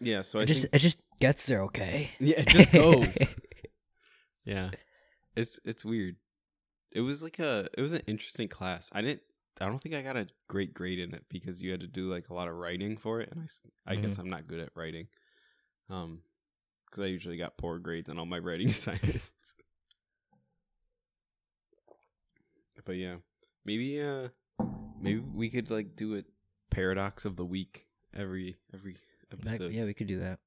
[0.00, 1.62] yeah so i it just think it just gets there.
[1.62, 2.10] Okay.
[2.18, 3.16] yeah it just goes
[4.44, 4.70] Yeah.
[5.36, 6.16] It's it's weird.
[6.90, 8.90] It was like a it was an interesting class.
[8.92, 9.22] I didn't
[9.60, 12.10] I don't think I got a great grade in it because you had to do
[12.10, 14.58] like a lot of writing for it and I, s- I guess I'm not good
[14.60, 15.06] at writing.
[15.88, 16.22] Um
[16.90, 19.20] cuz I usually got poor grades on all my writing assignments.
[22.84, 23.16] but yeah,
[23.64, 24.28] maybe uh
[25.00, 26.22] maybe we could like do a
[26.70, 28.96] paradox of the week every every
[29.30, 29.72] That- episode.
[29.72, 30.38] yeah, we could do that.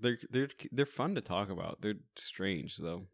[0.00, 1.80] They're they're they're fun to talk about.
[1.80, 3.06] They're strange though.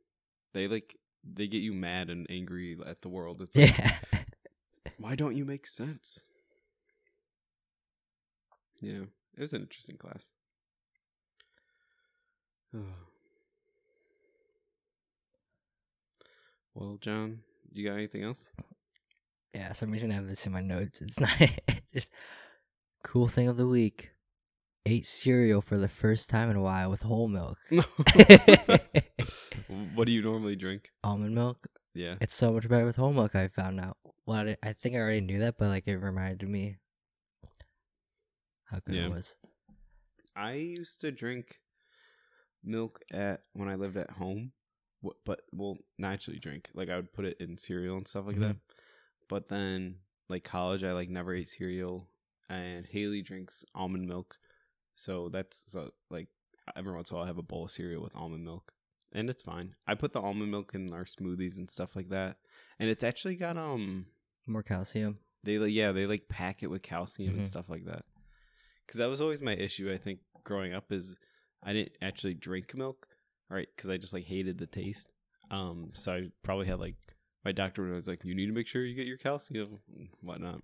[0.54, 3.42] They like they get you mad and angry at the world.
[3.42, 3.98] It's like, Yeah.
[4.98, 6.20] why don't you make sense?
[8.80, 9.02] Yeah,
[9.37, 10.33] it was an interesting class.
[12.74, 12.78] Oh.
[16.74, 17.40] well, Jon,
[17.72, 18.50] you got anything else?
[19.54, 19.72] Yeah.
[19.72, 21.00] Some reason I have this in my notes.
[21.00, 21.30] It's not
[21.92, 22.10] just
[23.04, 24.10] cool thing of the week.
[24.86, 27.58] Ate cereal for the first time in a while with whole milk.
[29.94, 30.88] what do you normally drink?
[31.04, 31.66] Almond milk.
[31.94, 32.14] Yeah.
[32.20, 33.34] It's so much better with whole milk.
[33.34, 33.96] I found out.
[34.26, 36.76] Well, I, I think I already knew that, but like it reminded me
[38.64, 39.06] how good Yeah.
[39.06, 39.36] it was.
[40.36, 41.58] I used to drink
[42.64, 44.52] milk at when I lived at home,
[45.26, 46.68] but well, naturally drink.
[46.74, 48.40] Like I would put it in cereal and stuff like Mhm.
[48.40, 48.56] that.
[49.31, 49.97] But then,
[50.29, 52.09] like college, I like never ate cereal,
[52.51, 54.37] and Haley drinks almond milk,
[54.97, 56.29] so that's so like
[56.77, 58.73] every once in a while I have a bowl of cereal with almond milk,
[59.12, 59.75] and it's fine.
[59.87, 62.37] I put the almond milk in our smoothies and stuff like that,
[62.79, 64.07] and it's actually got um
[64.47, 65.19] More calcium.
[65.45, 67.47] they like yeah they like pack it with calcium and Mhm.
[67.47, 68.05] stuff like that
[68.85, 71.14] because that was always my issue i think growing up is
[71.62, 73.07] i didn't actually drink milk
[73.49, 75.09] right because i just like hated the taste
[75.51, 76.97] um so i probably had like
[77.44, 79.79] my doctor was like you need to make sure you get your calcium
[80.22, 80.61] whatnot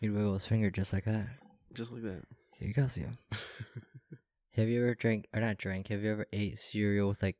[0.00, 1.26] He'd wiggle his finger just like that.
[1.72, 2.22] just like that
[2.58, 3.16] Get your calcium.
[4.52, 5.88] Have you ever drank or not drank?
[5.88, 7.36] Have you ever ate cereal with like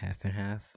[0.00, 0.76] half and half,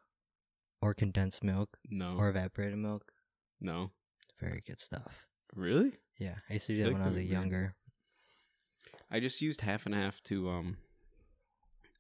[0.81, 3.11] or condensed milk, no or evaporated milk?
[3.59, 3.91] no
[4.39, 5.27] Very good stuff.
[5.55, 7.75] really Yeah, I used to do that That when I was a younger.
[9.11, 10.77] i just used half and half to um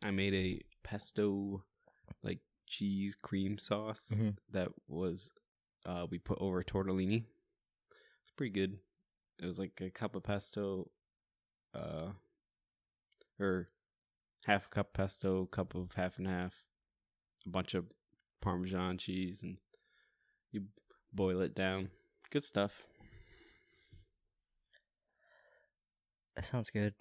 [0.03, 1.63] i made a pesto
[2.23, 4.37] like cheese cream sauce Mhm.
[4.51, 5.31] that was
[5.85, 7.23] uh we put over tortellini
[8.21, 8.77] it's pretty good
[9.39, 10.89] it was like a cup of pesto
[11.73, 12.09] uh
[13.39, 13.69] or
[14.45, 16.53] half a cup pesto cup of half and half
[17.45, 17.85] a bunch of
[18.41, 19.57] parmesan cheese and
[20.51, 20.63] you
[21.13, 21.89] boil it down
[22.31, 22.83] good stuff
[26.35, 26.93] That sounds good.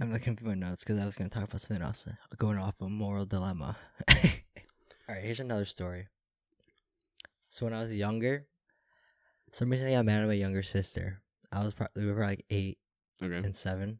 [0.00, 2.06] I'm looking for my notes because I was going to talk about something else.
[2.06, 3.76] uh, Going off a moral dilemma.
[4.08, 4.16] All
[5.08, 6.06] right, here's another story.
[7.48, 8.46] So when I was younger,
[9.52, 11.22] some reason I got mad at my younger sister.
[11.52, 12.78] I was probably we were probably like eight
[13.22, 13.36] Okay.
[13.36, 13.98] and seven,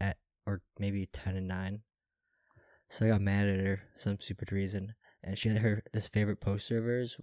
[0.00, 1.82] at or maybe ten and nine.
[2.90, 6.40] So I got mad at her some stupid reason, and she had her this favorite
[6.40, 7.16] poster of hers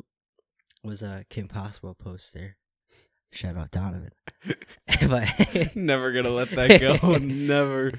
[0.84, 2.56] was a Kim Possible poster.
[3.32, 4.12] Shout out Donovan.
[5.08, 7.18] but Never gonna let that go.
[7.18, 7.94] Never.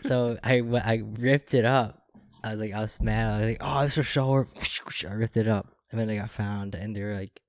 [0.00, 2.02] so I I ripped it up.
[2.42, 3.32] I was like I was mad.
[3.32, 5.10] I was like, oh, this is her.
[5.10, 7.40] I ripped it up, and then I got found, and they were like,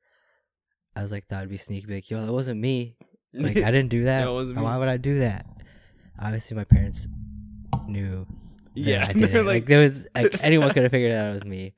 [0.96, 1.94] I was like, that would be sneaky.
[1.94, 2.98] Like, yo, that wasn't me.
[3.34, 4.26] Like I didn't do that.
[4.26, 4.80] That wasn't Why me.
[4.80, 5.46] would I do that?
[6.20, 7.08] Obviously, my parents
[7.88, 8.28] knew
[8.74, 9.08] yeah.
[9.08, 9.44] I did they're.
[9.44, 11.74] Like, there was like anyone could have figured out it was me,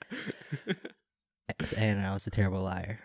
[1.78, 3.00] and I was a terrible liar.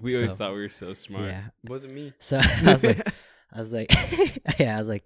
[0.00, 1.24] We always So, thought we were so smart.
[1.24, 1.44] Yeah.
[1.64, 2.12] It wasn't me.
[2.20, 3.12] So I was like,
[3.52, 3.94] I was like,
[4.58, 5.04] yeah, I was like,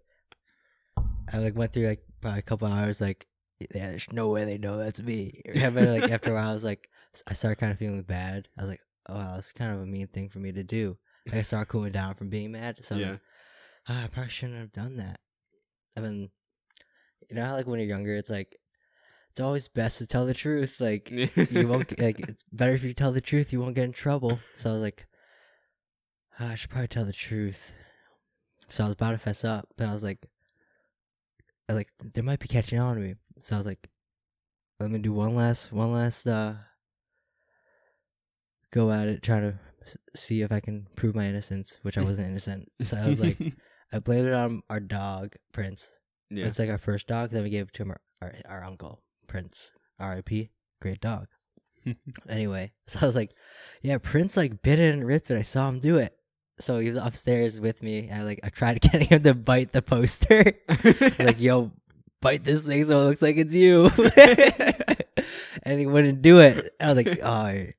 [1.33, 3.27] I like went through like probably a couple hours, like,
[3.61, 5.43] yeah, there's no way they know that's me.
[5.55, 6.89] And then like after a while, I was like,
[7.27, 8.49] I started kind of feeling bad.
[8.59, 10.97] I was like, oh, wow, that's kind of a mean thing for me to do.
[11.27, 12.79] Like, I started cooling down from being mad.
[12.83, 13.13] So I was yeah.
[13.13, 13.21] like,
[13.89, 15.21] ah, I probably shouldn't have done that.
[15.97, 16.31] I mean,
[17.29, 18.57] you know how like when you're younger, it's like,
[19.31, 20.81] it's always best to tell the truth.
[20.81, 21.11] Like
[21.51, 23.53] you won't get- like it's better if you tell the truth.
[23.53, 24.39] You won't get in trouble.
[24.55, 25.07] So I was like,
[26.39, 27.73] "Ah, I should probably tell the truth.
[28.69, 30.25] So I was about to fess up, but I was like,
[31.69, 33.15] I was like they might be catching on to me.
[33.41, 33.89] So I was like,
[34.79, 36.55] let me do one last, one last uh,
[38.73, 39.55] go at it, try to
[40.15, 42.71] see if I can prove my innocence, which I wasn't innocent.
[42.83, 43.39] So I was like,
[43.93, 45.91] I blamed it on our dog Prince.
[46.31, 46.47] yeah.
[46.47, 47.31] It's like our first dog.
[47.31, 49.71] Then we gave it to him, our, our, our uncle, Prince.
[50.01, 50.51] R.I.P.
[50.83, 51.29] Great dog.
[52.29, 53.33] anyway, so I was like,
[53.81, 55.39] yeah, Prince like bit it and ripped it.
[55.39, 56.13] I saw him do it.
[56.59, 58.11] So he was upstairs with me.
[58.11, 60.53] I like I tried getting him to bite the poster.
[61.21, 61.71] like, yo,
[62.21, 63.89] bite this thing so it looks like it's you.
[65.63, 66.75] and he wouldn't do it.
[66.81, 67.75] I was like, oh, you're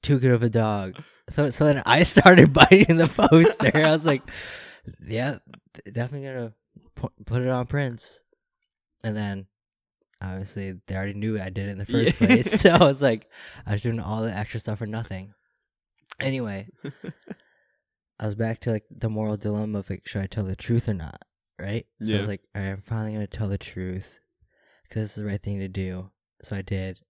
[0.00, 0.96] too good of a dog.
[1.28, 3.70] So, so then I started biting the poster.
[3.74, 4.22] I was like,
[5.06, 5.38] yeah,
[5.84, 6.54] definitely gonna
[7.26, 8.20] put it on Prince.
[9.04, 9.46] And then,
[10.22, 12.26] obviously, they already knew I did it in the first Yeah.
[12.26, 12.60] place.
[12.60, 13.28] So I was like,
[13.66, 15.34] I was doing all the extra stuff for nothing.
[16.20, 16.68] Anyway,
[18.20, 20.88] I was back to like the moral dilemma of like, should I tell the truth
[20.88, 21.20] or not?
[21.60, 21.86] Right?
[22.02, 24.18] So I was like, all right, I'm finally gonna tell the truth
[24.88, 26.10] because it's the right thing to do.
[26.42, 27.00] So I did,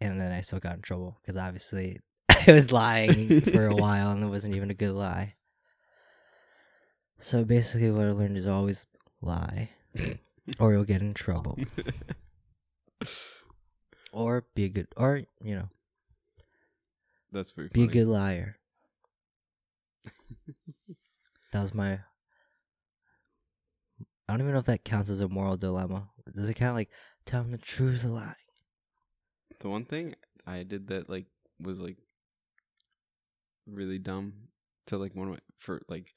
[0.00, 1.98] and then I still got in trouble because obviously
[2.28, 5.34] I was lying for a while and it wasn't even a good lie.
[7.20, 8.86] So basically, what I learned is always
[9.20, 9.70] lie,
[10.58, 11.56] or you'll get in trouble,
[14.12, 15.68] or be a good, or you know,
[17.30, 18.56] That's pretty be a good liar.
[21.52, 22.00] that was my.
[24.28, 26.08] I don't even know if that counts as a moral dilemma.
[26.34, 26.90] Does it count like
[27.26, 28.34] telling the truth or lying?
[29.60, 30.14] The one thing
[30.46, 31.26] I did that like
[31.60, 31.96] was like
[33.66, 34.32] really dumb
[34.86, 36.12] to like one of my for like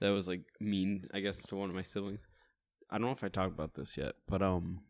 [0.00, 2.26] that was like mean I guess to one of my siblings.
[2.90, 4.80] I don't know if I talked about this yet, but um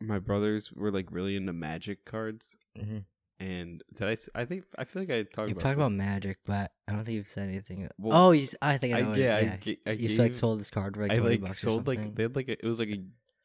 [0.00, 2.98] my brothers were like really into magic cards Mm-hmm.
[3.40, 6.38] and did I I think I feel like I talked You've about talked about magic,
[6.44, 7.88] but I don't think you've said anything.
[7.98, 9.14] Well, oh, you, s- I think I I, know.
[9.14, 9.36] yeah.
[9.36, 9.56] I yeah.
[9.56, 11.70] ga- I, you s- like sold this card for like I 20 like bucks or
[11.70, 12.14] sold like something.
[12.14, 13.02] they had like a, it was like a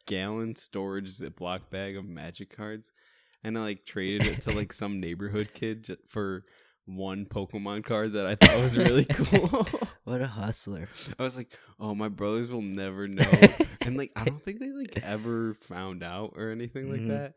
[0.07, 2.91] gallon storage Ziploc bag of magic cards,
[3.43, 6.43] and I like traded it to like some neighborhood kid for
[6.85, 9.67] one Pokemon card that I thought was really cool.
[10.03, 10.89] What a hustler!
[11.19, 13.31] I was like, oh, my brothers will never know,
[13.81, 17.07] and like I don't think they like ever found out or anything like Mhm.
[17.09, 17.33] that,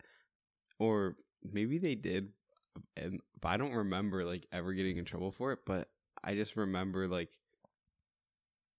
[0.79, 2.31] or maybe they did,
[2.97, 5.61] and but I don't remember like ever getting in trouble for it.
[5.67, 5.89] But
[6.25, 7.31] I just remember like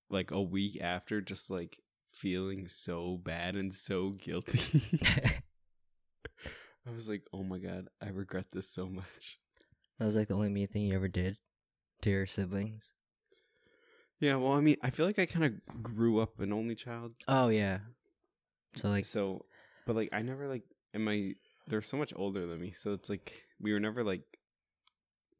[0.09, 1.77] like a week after, just like
[2.11, 4.81] feeling so bad and so guilty.
[6.87, 9.39] I was like, oh my god, I regret this so much.
[9.99, 11.37] That was like the only mean thing you ever did
[12.01, 12.93] to your siblings.
[14.19, 17.13] Yeah, well, I mean, I feel like I kind of grew up an only child,
[17.27, 17.79] Oh yeah.
[18.75, 19.45] So like, so,
[19.85, 21.33] but like I never like, and my
[21.67, 24.23] they're so much older than me, so it's like we were never like,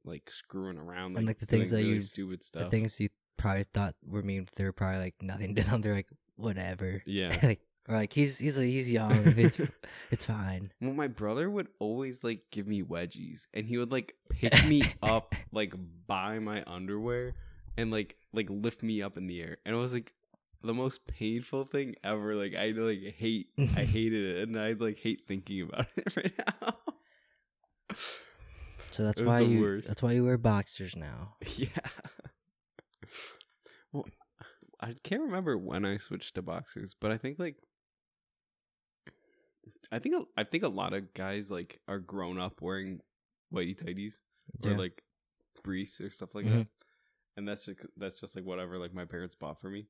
[0.04, 2.64] like screwing around, like, And, like, the things that really you- stupid stuff.
[2.66, 5.82] the things you probably thought were mean, they were probably like nothing to them.
[5.82, 7.02] They're like whatever.
[7.06, 7.38] yeah.
[7.44, 9.12] like like he's he's he's young.
[9.38, 9.60] It's
[10.12, 10.72] it's fine.
[10.82, 14.94] Well, my brother would always like give me wedgies, and he would like pick me
[15.04, 15.74] up like
[16.08, 17.36] by my underwear
[17.78, 20.14] and like like lift me up in the air, and it was like
[20.64, 22.36] the most painful thing ever.
[22.36, 26.34] Like I like hate, I hated it, and I like hate thinking about it right
[26.38, 26.78] now.
[28.92, 29.88] So that's why you worst.
[29.88, 31.36] that's why you wear boxers now.
[31.56, 31.68] yeah.
[33.92, 34.06] Well,
[34.82, 37.58] I can't remember when I switched to boxers, but I think like
[39.92, 43.00] I think a- I think a lot of guys like are grown up wearing
[43.54, 44.16] whitey tighties
[44.66, 45.02] or like
[45.64, 46.58] briefs or stuff like Mhm.
[46.60, 46.68] that.
[47.38, 49.88] And that's just that's just like whatever like my parents bought for me.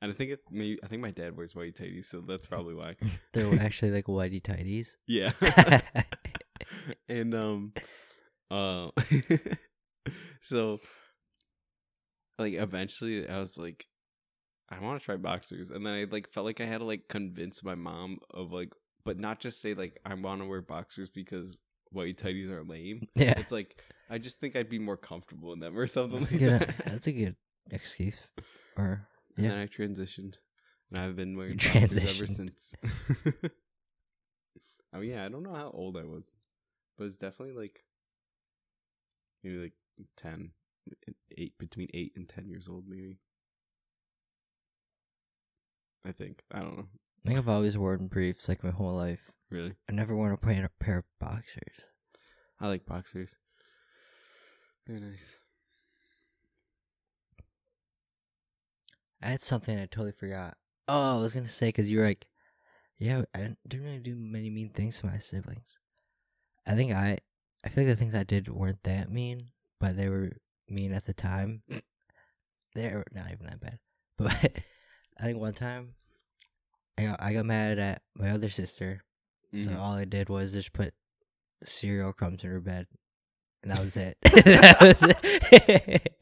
[0.00, 2.74] And I think it maybe I think my dad wears whitey tighties, so that's probably
[2.74, 2.96] why.
[3.32, 4.96] They're actually like whitey tighties.
[5.06, 5.32] Yeah.
[7.08, 7.72] and um
[8.50, 8.90] uh
[10.42, 10.78] so
[12.38, 13.86] like eventually I was like
[14.70, 17.08] I want to try boxers and then I like felt like I had to like
[17.08, 18.70] convince my mom of like
[19.08, 21.58] but not just say like I want to wear boxers because
[21.92, 23.08] white tighties are lame.
[23.14, 23.38] yeah.
[23.38, 23.80] It's like
[24.10, 26.60] I just think I'd be more comfortable in them or something That's a good.
[26.60, 26.68] that.
[26.68, 27.36] Uh, that's a good
[27.70, 28.18] excuse.
[28.76, 29.52] Or And yeah.
[29.52, 30.34] then I transitioned.
[30.92, 32.74] And I've been wearing boxers ever since.
[34.94, 36.34] oh yeah, I don't know how old I was.
[36.98, 37.84] But it's definitely like
[39.42, 39.74] maybe like
[40.18, 40.50] 10
[41.38, 43.16] 8 between 8 and 10 years old maybe.
[46.04, 46.42] I think.
[46.52, 46.88] I don't know.
[47.24, 49.32] I think I've always worn briefs like my whole life.
[49.50, 49.74] Really.
[49.88, 51.88] I never worn a pair, a pair of boxers.
[52.60, 53.34] I like boxers.
[54.86, 55.34] Very nice.
[59.22, 60.56] I had something I totally forgot.
[60.86, 62.26] Oh, I was gonna say because you were like,
[62.98, 65.78] yeah, I didn't, didn't really do many mean things to my siblings.
[66.66, 67.18] I think I,
[67.64, 69.40] I feel like the things I did weren't that mean,
[69.80, 70.32] but they were
[70.68, 71.62] mean at the time.
[72.74, 73.78] They're not even that bad,
[74.16, 74.32] but
[75.18, 75.94] I think one time,
[76.98, 79.04] I got I got mad at my other sister,
[79.54, 79.78] so Mhm.
[79.78, 80.92] all I did was just put
[81.64, 82.86] cereal crumbs in her bed,
[83.62, 84.16] and that was it.
[84.22, 86.12] that was it.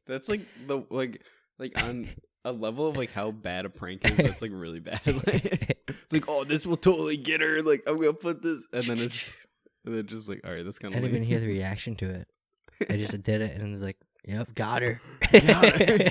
[0.06, 1.22] That's like the like
[1.58, 2.08] like on
[2.44, 4.16] a level of like how bad a prank is.
[4.16, 5.00] That's like really bad.
[5.06, 7.62] Like, it's like oh, this will totally get her.
[7.62, 9.30] Like I'm gonna put this, and then it's
[9.84, 10.98] and then just like all right, that's kind of.
[10.98, 12.28] I didn't even hear the reaction to it.
[12.88, 15.00] I just did it and it was like, "Yep, got her."
[15.32, 16.10] Got her.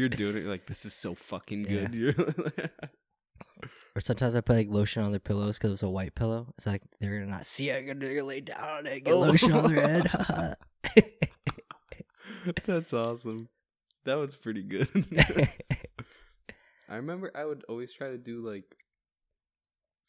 [0.00, 1.94] You're doing it you're like this is so fucking good.
[1.94, 2.14] You're
[3.94, 6.46] or sometimes I put like lotion on their pillows because it's a white pillow.
[6.56, 7.84] It's like they're gonna not see it.
[7.86, 9.18] They're gonna lay down on it, get Oh.
[9.20, 10.56] lotion on their head.
[12.66, 13.48] that's awesome.
[14.04, 14.88] That was pretty good.
[16.88, 18.64] I remember I would always try to do like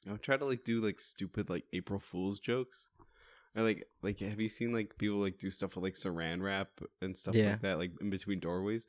[0.07, 2.87] I would try to like do like stupid like April Fools jokes.
[3.55, 6.69] Or like like have you seen like people like do stuff with like saran wrap
[7.01, 7.51] and stuff Yeah.
[7.51, 8.85] like that like in between doorways?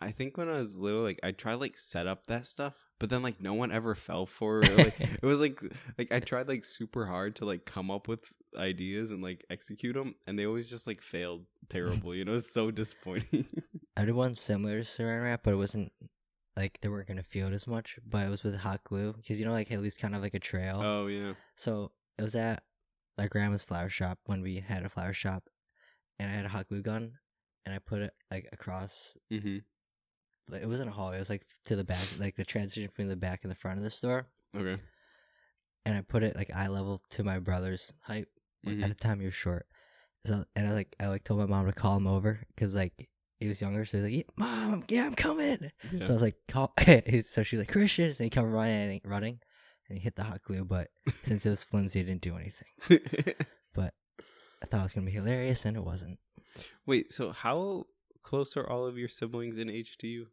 [0.00, 3.10] I think when I was little like I tried like set up that stuff, but
[3.10, 4.76] then like no one ever fell for it.
[4.76, 5.60] Like it was like
[5.98, 8.20] like I tried like super hard to like come up with
[8.56, 12.14] ideas and like execute them and they always just like failed terrible.
[12.14, 13.46] You know, it's so disappointing.
[13.96, 15.92] I did one similar to saran wrap, but it wasn't
[16.56, 17.98] like they weren't gonna feel it as much.
[18.04, 20.34] But it was with hot glue because you know, like it leaves kind of like
[20.34, 20.80] a trail.
[20.84, 21.34] oh yeah.
[21.56, 22.62] So it was at
[23.16, 25.44] my grandma's flower shop when we had a flower shop,
[26.18, 27.12] and I had a hot glue gun,
[27.64, 29.16] and I put it like across.
[29.32, 29.62] Mhm.
[30.50, 33.08] Like, it wasn't a hallway; it was like to the back, like the transition between
[33.08, 34.26] the back and the front of the store.
[34.56, 34.80] Okay.
[35.86, 38.26] And I put it like eye level to my brother's height.
[38.66, 38.82] Mhm.
[38.82, 39.66] At the time, he was short.
[40.26, 43.08] So and I like I like told my mom to call him over because like
[43.40, 46.04] he was younger, so he's like, yeah, "Mom, yeah, I'm coming." Yeah.
[46.06, 46.72] So I was like, "Call."
[47.24, 49.40] so she's like, "Christian," and he come running, and running,
[49.88, 50.64] and he hit the hot glue.
[50.64, 50.88] But
[51.24, 52.68] since it was flimsy, it didn't do anything.
[53.74, 53.92] But
[54.62, 56.18] I thought it was gonna be hilarious, and it wasn't.
[56.86, 57.86] Wait, so how
[58.24, 60.26] close are all of your siblings in age to you?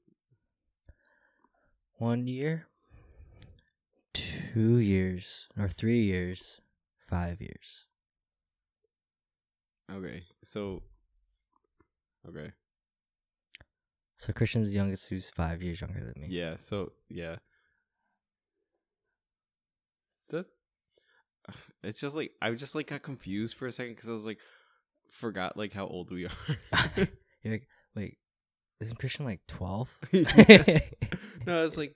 [1.97, 2.65] One year,
[4.13, 6.59] two years, or three years,
[7.07, 7.85] five years.
[9.91, 10.81] Okay, so
[12.27, 12.51] okay,
[14.17, 16.27] So Christian's the youngest, who's five years younger than me.
[16.29, 17.35] yeah, so yeah,
[20.29, 20.45] that
[21.83, 24.39] it's just like I just like got confused for a second because I was like
[25.11, 26.31] forgot like how old we are.
[27.43, 28.17] You're like, wait,
[28.79, 29.89] isn't Christian like twelve?
[30.13, 31.95] no, I was like,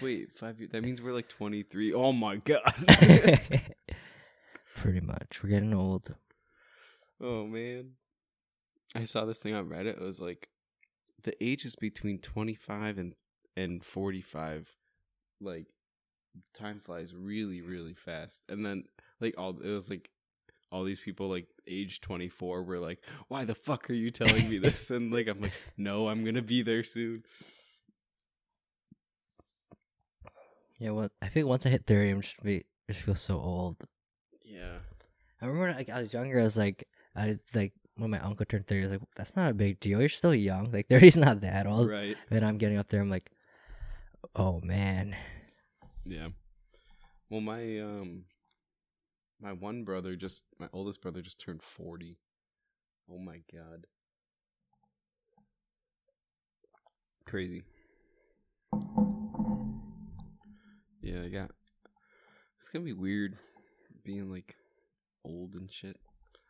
[0.00, 0.70] wait, five years.
[0.72, 1.92] That means we're like twenty three.
[1.92, 2.74] Oh my god.
[4.76, 6.14] Pretty much, we're getting old.
[7.20, 7.92] Oh man.
[8.94, 9.96] I saw this thing on Reddit.
[9.96, 10.48] It was like
[11.22, 13.14] the ages between 25 and
[13.56, 14.68] and 45
[15.40, 15.66] like
[16.54, 18.42] time flies really really fast.
[18.48, 18.84] And then
[19.20, 20.10] like all it was like
[20.74, 22.98] all these people like age 24 were like,
[23.28, 26.34] "Why the fuck are you telling me this?" and like I'm like, "No, I'm going
[26.34, 27.22] to be there soon."
[30.80, 33.76] Yeah, well, I think once I hit thirty, I'm just be just feel so old.
[34.44, 34.78] Yeah.
[35.40, 38.44] I remember when, like I was younger, I was like, I like when my uncle
[38.44, 40.00] turned thirty, I was like, that's not a big deal.
[40.00, 40.72] You're still young.
[40.72, 41.88] Like thirty's not that old.
[41.88, 42.16] Right.
[42.30, 43.00] Then I'm getting up there.
[43.00, 43.30] I'm like,
[44.34, 45.14] oh man.
[46.04, 46.30] Yeah.
[47.30, 48.24] Well, my um
[49.44, 52.18] my one brother just my oldest brother just turned 40.
[53.12, 53.86] Oh my god.
[57.26, 57.62] Crazy.
[61.02, 61.50] Yeah, I got
[62.58, 63.36] It's to be weird
[64.02, 64.56] being like
[65.24, 66.00] old and shit.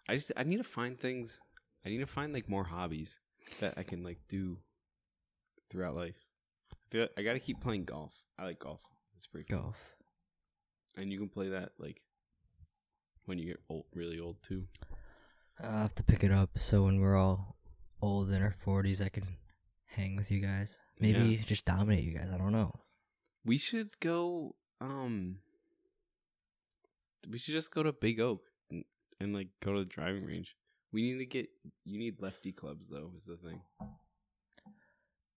[0.08, 1.40] I just I need to find things
[1.84, 3.18] I need to find like more hobbies
[3.58, 4.58] that I can like do
[5.68, 6.16] throughout life.
[6.72, 8.12] I feel I got to keep playing golf.
[8.38, 8.80] I like golf.
[9.16, 9.62] It's pretty cool.
[9.62, 9.76] Golf.
[10.96, 12.00] And you can play that like
[13.26, 14.66] when you get old, really old too.
[15.62, 17.56] I'll have to pick it up so when we're all
[18.02, 19.24] old in our forties, I can
[19.86, 20.78] hang with you guys.
[20.98, 21.42] Maybe Yeah.
[21.42, 22.32] just dominate you guys.
[22.34, 22.72] I don't know.
[23.44, 24.56] We should go.
[24.80, 25.38] Um,
[27.30, 28.84] we should just go to Big Oak and,
[29.20, 30.56] and like go to the driving range.
[30.92, 31.48] We need to get.
[31.84, 33.10] You need lefty clubs though.
[33.16, 33.60] Is the thing.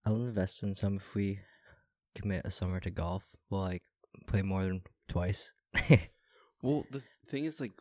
[0.04, 1.40] I'll invest in some if we
[2.14, 3.24] commit a summer to golf.
[3.50, 3.82] We'll like
[4.26, 5.52] play more than twice.
[6.62, 7.72] Well, the thing is, like,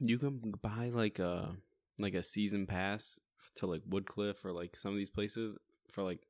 [0.00, 1.56] you can buy like a
[1.98, 3.18] like a season pass
[3.56, 5.56] to like Woodcliff or like some of these places
[5.90, 6.20] for like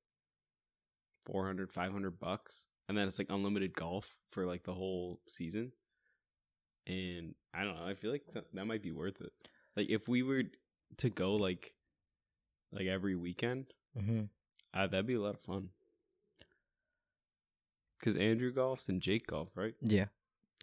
[1.26, 5.72] 400, 500 bucks, and then it's like unlimited golf for like the whole season.
[6.86, 7.84] And I don't know.
[7.84, 9.32] I feel like that, might be worth it.
[9.76, 10.44] Like if we were
[10.98, 11.74] to go like
[12.72, 13.66] like every weekend,
[13.96, 14.22] hmm
[14.74, 15.70] uh, that'd be a lot of fun.
[17.98, 19.74] Because Andrew golfs and Jake golf, right?
[19.82, 20.06] Yeah.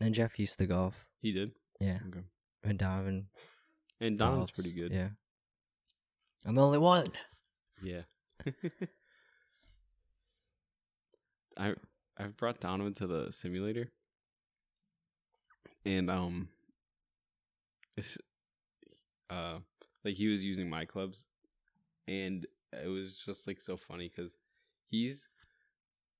[0.01, 1.05] And Jeff used to golf.
[1.21, 1.51] He did.
[1.79, 1.99] Yeah.
[2.07, 2.21] Okay.
[2.63, 3.27] And Donovan.
[4.01, 4.55] And Donovan's golfs.
[4.55, 4.91] pretty good.
[4.91, 5.09] Yeah.
[6.45, 7.07] I'm the only one.
[7.81, 8.01] Yeah.
[11.57, 11.73] I
[12.17, 13.89] I've brought Donovan to the simulator.
[15.85, 16.49] And um
[17.97, 18.17] it's
[19.29, 19.59] uh
[20.03, 21.25] like he was using my clubs
[22.07, 24.31] and it was just like so funny cuz
[24.89, 25.27] he's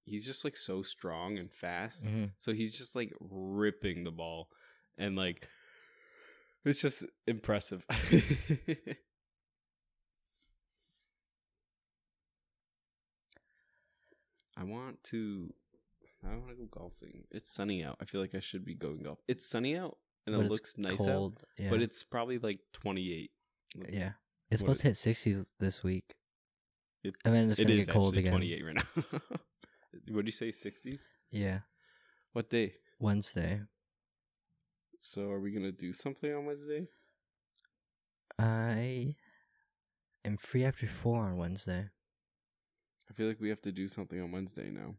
[0.06, 2.04] he's just like so strong and fast.
[2.06, 4.48] hmm So he's just like ripping the ball
[4.98, 5.48] and like
[6.64, 7.86] it's just impressive.
[14.58, 15.54] I want to
[16.24, 17.24] I want to go golfing.
[17.32, 17.98] It's sunny out.
[18.02, 19.20] I feel like I should be going golf.
[19.28, 21.44] It's sunny out and But it looks nice Cold.
[21.58, 21.66] Yeah.
[21.68, 23.32] out, but it's probably like 28.
[23.90, 24.12] yeah.
[24.52, 26.16] It's supposed to hit sixties this week.
[27.04, 28.32] It's, And then it's it gonna get cold again.
[28.32, 29.04] 28 right now.
[30.10, 31.02] Would you say 60s?
[31.32, 31.60] Yeah.
[32.34, 32.76] What day?
[33.00, 33.62] Wednesday.
[35.00, 36.88] So are we going to do something on Wednesday?
[38.38, 39.16] I
[40.26, 41.90] am free after four on Wednesday.
[43.10, 44.96] I feel like we have to do something on Wednesday now.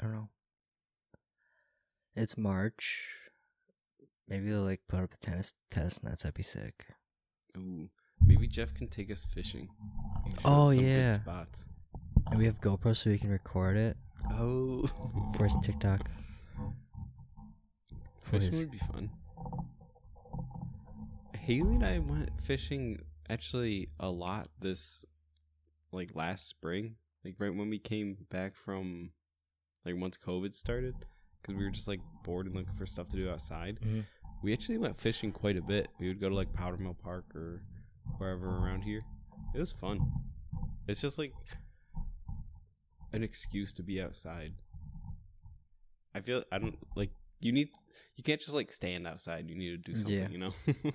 [0.00, 0.28] I don't know.
[2.14, 3.10] It's March.
[4.28, 6.22] Maybe they'll like put up a tennis tennis nets.
[6.22, 6.86] That'd be sick.
[7.56, 7.90] Ooh,
[8.28, 9.68] maybe Jeff can take us fishing.
[10.24, 11.18] and show us Oh, some good yeah.
[11.20, 11.66] spots.
[12.30, 13.96] And we have GoPro so we can record it
[14.32, 14.86] Oh,
[15.36, 16.08] for his TikTok.
[18.22, 19.10] For fishing his would be fun.
[21.34, 23.00] Haley and I went fishing
[23.30, 25.02] actually a lot this,
[25.92, 29.10] like last spring, like right when we came back from,
[29.86, 30.94] like once COVID started,
[31.40, 33.78] because we were just like bored and looking for stuff to do outside.
[33.80, 34.04] Mhm.
[34.42, 35.88] We actually went fishing quite a bit.
[35.98, 37.62] We would go to like Powder Mill Park or
[38.16, 39.02] wherever around here.
[39.54, 40.00] It was fun.
[40.86, 41.32] It's just like
[43.12, 44.54] an excuse to be outside.
[46.14, 47.68] I feel I don't like you need
[48.16, 49.48] you can't just like stand outside.
[49.48, 50.28] You need to do something, Yeah.
[50.28, 50.52] you know.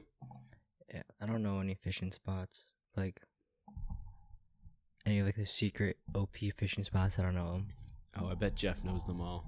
[0.94, 2.66] yeah, I don't know any fishing spots
[2.98, 3.22] like
[5.06, 7.20] any like the secret OP fishing spots.
[7.20, 7.68] I don't know 'em.
[8.20, 9.46] oh, I bet Jeff knows them all.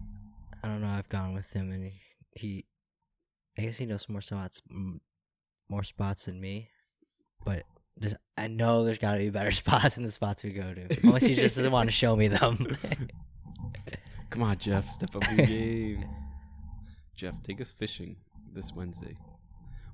[0.63, 0.87] I don't know.
[0.89, 1.93] I've gone with him and he,
[2.35, 2.65] he
[3.57, 4.61] I guess he knows more spots,
[5.69, 6.69] more spots than me.
[7.45, 7.63] But
[7.97, 10.97] there's, I know there's got to be better spots than the spots we go to.
[11.03, 12.77] Unless he just doesn't want to show me them.
[14.29, 16.05] Come on, Jeff, step up your game.
[17.15, 18.17] Jeff, take us fishing
[18.53, 19.15] this Wednesday.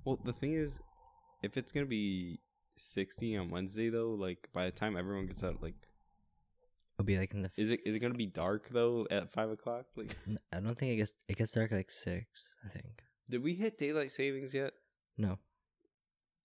[0.05, 0.79] Well, the thing is,
[1.43, 2.39] if it's gonna be
[2.77, 5.75] sixty on Wednesday though, like by the time everyone gets out, like
[6.97, 7.47] It'll be like in the.
[7.49, 9.85] f- is it is it gonna be dark though at five o'clock?
[9.95, 10.15] Like,
[10.51, 12.55] I don't think it gets it gets dark at like six.
[12.65, 14.73] I think did we hit daylight savings yet?
[15.17, 15.37] no.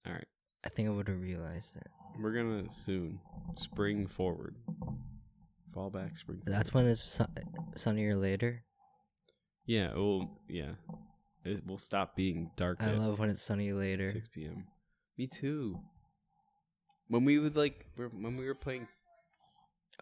[0.06, 0.26] All right,
[0.66, 1.86] I think I would have realized it.
[2.20, 3.18] we're gonna soon
[3.56, 4.56] spring forward,
[5.72, 6.42] fall back, spring.
[6.44, 7.32] That's when it's sun-
[7.76, 8.62] sunnier later.
[9.66, 9.94] yeah.
[9.94, 10.72] Well, yeah,
[11.44, 12.82] it will stop being dark.
[12.82, 14.10] I love when it's sunny later.
[14.12, 14.64] 6 p.m.
[15.16, 15.78] Me too.
[17.08, 18.88] When we would like when we were playing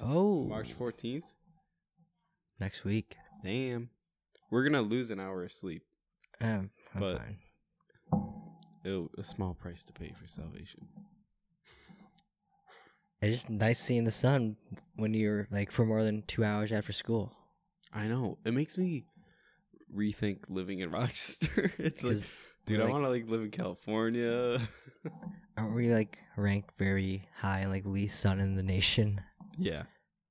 [0.00, 1.22] Oh, March 14th,
[2.58, 3.16] next week.
[3.44, 3.90] damn,
[4.50, 5.82] we're gonna lose an hour of sleep.
[6.40, 7.38] Um, I'm But- fine.
[8.87, 10.87] A small price to pay for salvation.
[13.22, 14.57] It's just nice seeing the sun
[14.97, 17.32] when you're like for more than two hours after school.
[17.93, 19.07] I know it makes me
[19.95, 21.72] rethink living in Rochester.
[21.78, 22.18] it's like,
[22.66, 24.59] dude, I like- want to like live in California.
[25.57, 29.20] Aren't we like ranked very high like least sun in the nation?
[29.57, 29.85] yeah,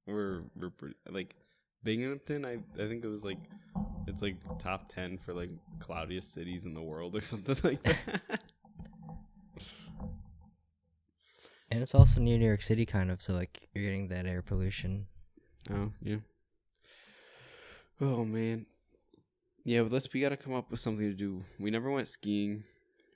[0.06, 1.36] we're we're pretty like
[1.84, 2.46] Binghamton.
[2.46, 3.40] I I think it was like
[4.06, 5.50] it's like top ten for like
[5.80, 8.42] cloudiest cities in the world or something like that.
[11.74, 13.20] And it's also near New York City, kind of.
[13.20, 15.08] So like you're getting that air pollution.
[15.72, 16.18] oh yeah.
[18.00, 18.68] Oh man.
[19.64, 21.44] Yeah, but let's we gotta come up with something to do.
[21.60, 22.64] We never went skiing.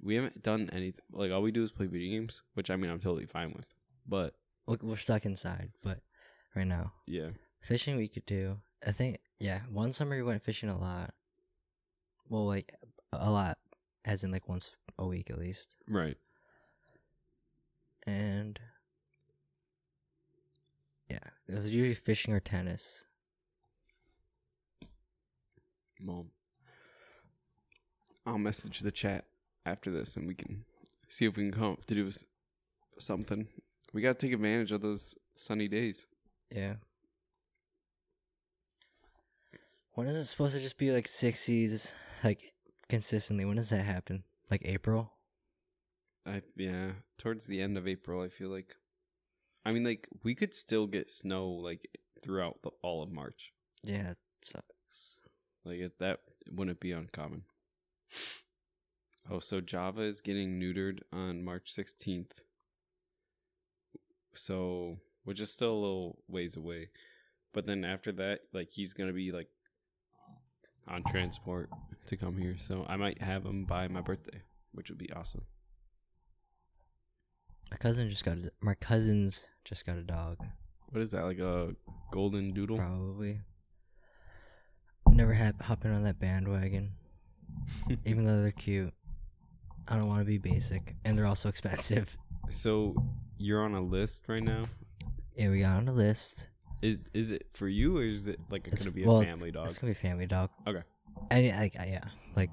[0.01, 1.03] We haven't done anything.
[1.11, 3.67] Like all we do is play video games, which I mean I'm totally fine with.
[4.07, 4.33] But
[4.81, 5.99] we're stuck inside, but
[6.55, 7.29] right now yeah,
[7.61, 8.57] fishing we could do.
[8.83, 9.59] I think yeah.
[9.71, 11.13] One summer we went fishing a lot.
[12.27, 12.73] Well, like
[13.13, 13.59] a lot,
[14.03, 15.75] as in like once a week at least.
[15.87, 16.17] right.
[18.07, 18.59] And
[21.09, 23.05] yeah, it was usually fishing or tennis.
[25.99, 26.31] Mom.
[28.25, 29.25] I'll message the chat
[29.65, 30.63] after this and we can
[31.09, 32.23] see if we can come up to do s-
[32.97, 33.47] something.
[33.93, 36.05] We got to take advantage of those sunny days.
[36.49, 36.75] Yeah.
[39.93, 41.93] When is it supposed to just be like sixties,
[42.23, 42.53] like
[42.87, 43.45] consistently?
[43.45, 44.23] When does that happen?
[44.51, 45.11] Like April?
[46.27, 48.75] I yeah, towards the end of April, I feel like.
[49.65, 51.89] I mean, like we could still get snow like
[52.23, 53.53] throughout the, all of March.
[53.83, 55.19] Yeah, it sucks.
[55.65, 56.19] Like it, that
[56.49, 57.43] wouldn't be uncommon.
[59.29, 62.41] Oh, so Java is getting neutered on March sixteenth.
[64.33, 66.89] So, which is still a little ways away,
[67.53, 69.49] but then after that, like he's gonna be like
[70.87, 71.69] on transport
[72.05, 72.53] to come here.
[72.57, 74.41] So I might have him by my birthday,
[74.73, 75.45] which would be awesome.
[77.71, 80.37] My cousin just got a, my cousins just got a dog.
[80.91, 81.23] What is that?
[81.25, 81.75] Like a
[82.11, 82.77] golden doodle?
[82.77, 83.39] Probably.
[85.09, 86.91] Never had hopping on that bandwagon,
[88.05, 88.93] even though they're cute.
[89.87, 92.15] I don't want to be basic, and they're also expensive.
[92.49, 92.95] So
[93.37, 94.67] you're on a list right now.
[95.35, 96.49] Yeah, we got on a list.
[96.81, 99.35] Is is it for you or is it like It's gonna be well, a it's-
[99.35, 99.65] family dog?
[99.65, 100.49] It's gonna be a family dog.
[100.67, 100.83] Okay.
[101.31, 102.03] And like, yeah,
[102.35, 102.51] like,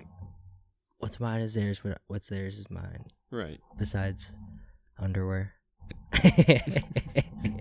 [0.99, 1.85] what's mine is theirs.
[1.85, 3.05] What what's theirs is mine.
[3.31, 3.61] Right.
[3.79, 4.35] Besides
[4.99, 5.55] underwear.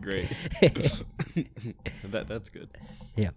[0.02, 0.30] Great.
[2.06, 2.70] that that's good.
[3.16, 3.32] Yeah.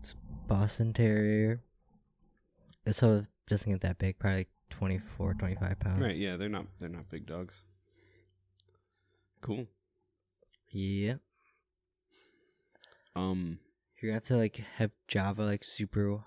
[0.00, 0.14] It's
[0.46, 1.62] Boston Terrier.
[2.88, 6.00] So it doesn't get that big, probably like 24, 25 pounds.
[6.00, 6.16] Right.
[6.16, 7.62] Yeah, they're not they're not big dogs.
[9.40, 9.66] Cool.
[10.70, 11.14] Yeah.
[13.14, 13.58] Um.
[14.00, 16.18] You're gonna have to like have Java like super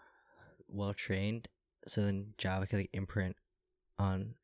[0.67, 1.47] well trained,
[1.85, 3.35] so then Java can like imprint
[3.99, 4.35] on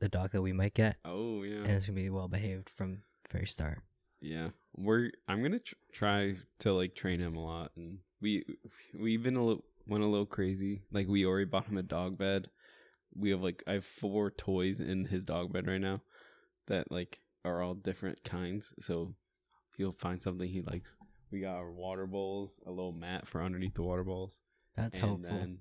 [0.00, 1.58] the dog that we might get, Oh yeah.
[1.58, 3.78] and it's gonna be well behaved from very start.
[4.20, 5.10] Yeah, we're.
[5.28, 8.44] I'm gonna tr- try to like train him a lot, and we
[8.98, 10.82] we've been a little went a little crazy.
[10.92, 12.48] Like we already bought him a dog bed.
[13.14, 16.02] We have like I have four toys in his dog bed right now,
[16.66, 18.72] that like are all different kinds.
[18.80, 19.14] So
[19.76, 20.94] he'll find something he likes.
[21.30, 24.38] We got our water bowls, a little mat for underneath the water bowls,
[24.76, 25.30] That's and hopeful.
[25.30, 25.58] then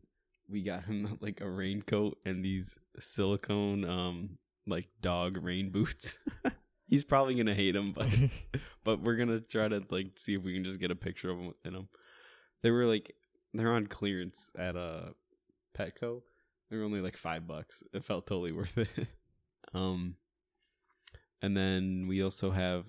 [0.50, 4.38] we got him like a raincoat and these silicone um
[4.68, 6.16] like dog rain boots.
[6.88, 8.08] He's probably gonna hate them, but
[8.84, 11.38] but we're gonna try to like see if we can just get a picture of
[11.38, 11.88] him in them.
[12.62, 13.16] They were like
[13.54, 15.10] they're on clearance at a uh
[15.78, 16.22] Petco.
[16.70, 17.82] They were only like five bucks.
[17.94, 18.90] It felt totally worth it.
[19.74, 20.16] um,
[21.42, 22.86] and then we also have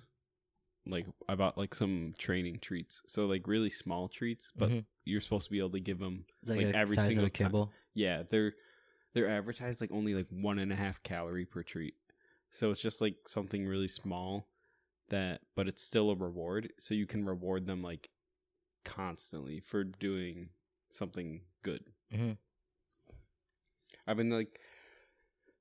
[0.85, 3.01] like I bought like some training treats.
[3.05, 4.85] So like really small treats, but Mhm.
[5.05, 7.31] you're supposed to be able to give them like, like every size single of a
[7.31, 7.47] time.
[7.47, 7.71] kibble.
[7.93, 8.53] yeah, they're
[9.13, 11.95] they're advertised like only like one and a half calorie per treat.
[12.51, 14.47] So it's just like something really small
[15.09, 16.71] that but it's still a reward.
[16.79, 18.09] So you can reward them like
[18.85, 20.49] constantly for doing
[20.91, 21.83] something good.
[22.13, 22.37] Mhm.
[24.07, 24.59] I've been like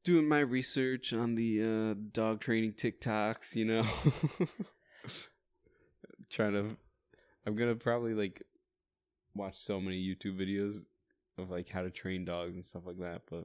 [0.05, 3.85] doing my research on the uh dog training TikToks, you know.
[6.29, 6.77] Trying to
[7.47, 8.43] I'm gonna probably like
[9.35, 10.83] watch so many YouTube videos
[11.39, 13.45] of like how to train dogs and stuff like that, but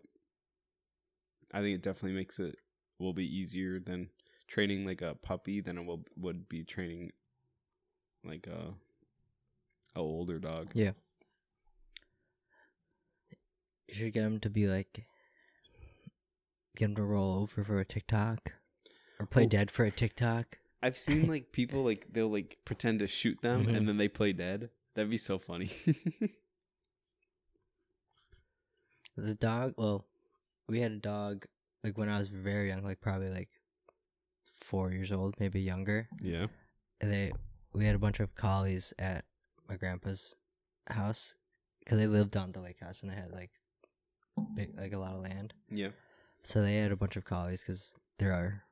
[1.51, 2.57] I think it definitely makes it
[2.99, 4.09] will be easier than
[4.47, 7.11] training like a puppy than it will would be training
[8.23, 8.73] like a
[9.95, 10.71] a older dog.
[10.73, 10.91] Yeah.
[13.87, 15.05] You should get him to be like,
[16.75, 18.53] get him to roll over for a TikTok,
[19.19, 19.47] or play Oh.
[19.47, 20.57] dead for a TikTok.
[20.83, 23.75] I've seen like people like they'll like pretend to shoot them Mhm.
[23.75, 24.69] and then they play dead.
[24.93, 25.71] That'd be so funny.
[29.17, 29.75] The dog.
[29.77, 30.05] Well,
[30.67, 31.45] we had a dog
[31.83, 33.49] like when I was very young, like probably like
[34.43, 36.07] four years old, maybe younger.
[36.21, 36.47] yeah.
[37.01, 37.31] And they
[37.73, 39.25] we had a bunch of collies at
[39.69, 40.35] my grandpa's
[40.87, 41.35] house
[41.79, 43.51] because they lived on the lake house and they had like
[44.55, 45.53] big, like a lot of land.
[45.69, 45.89] Yeah.
[46.43, 48.63] So they had a bunch of collies because there are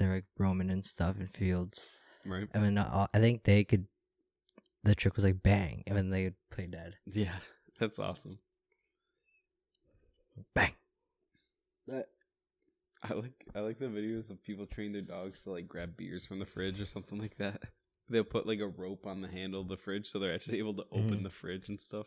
[0.00, 1.88] they're like roaming and stuff in fields.
[2.26, 2.48] Right.
[2.54, 3.86] I mean, all, I think they could
[4.82, 6.96] the trick was like bang, and then they would play dead.
[7.06, 7.34] Yeah,
[7.78, 8.38] that's awesome.
[10.54, 10.72] Bang.
[11.86, 12.08] That.
[13.02, 16.26] I like I like the videos of people training their dogs to like grab beers
[16.26, 17.62] from the fridge or something like that.
[18.10, 20.74] They'll put like a rope on the handle of the fridge so they're actually able
[20.74, 21.22] to open Mhm.
[21.22, 22.06] the fridge and stuff.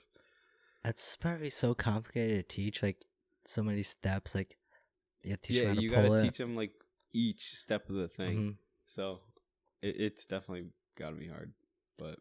[0.83, 2.83] That's probably so complicated to teach.
[2.83, 2.97] Like
[3.45, 4.35] so many steps.
[4.35, 4.57] Like
[5.23, 6.21] you have to teach yeah, them you gotta it.
[6.23, 6.73] teach them like
[7.13, 8.37] each step of the thing.
[8.37, 8.57] Mhm.
[8.85, 9.21] So
[9.81, 11.53] it, it's definitely gotta be hard.
[11.97, 12.19] But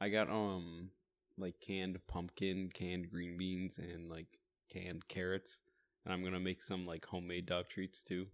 [0.00, 0.90] I got um
[1.38, 4.38] like canned pumpkin, canned green beans, and like
[4.70, 5.62] canned carrots,
[6.04, 8.26] and I'm gonna make some like homemade dog treats too.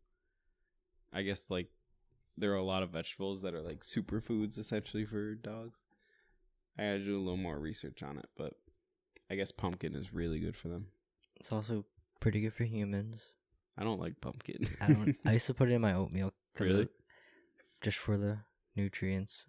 [1.13, 1.69] I guess like
[2.37, 5.85] there are a lot of vegetables that are like superfoods essentially for dogs.
[6.79, 8.55] I gotta do a little more research on it, but
[9.31, 10.87] I guess pumpkin is really good for them.
[11.37, 11.85] It's also
[12.21, 13.33] pretty good for humans.
[13.79, 14.69] I don't like pumpkin.
[14.81, 15.17] I don't.
[15.27, 16.33] I used to put it in my oatmeal.
[16.55, 16.89] 'cause Really?
[17.81, 18.39] just for the
[18.77, 19.47] nutrients.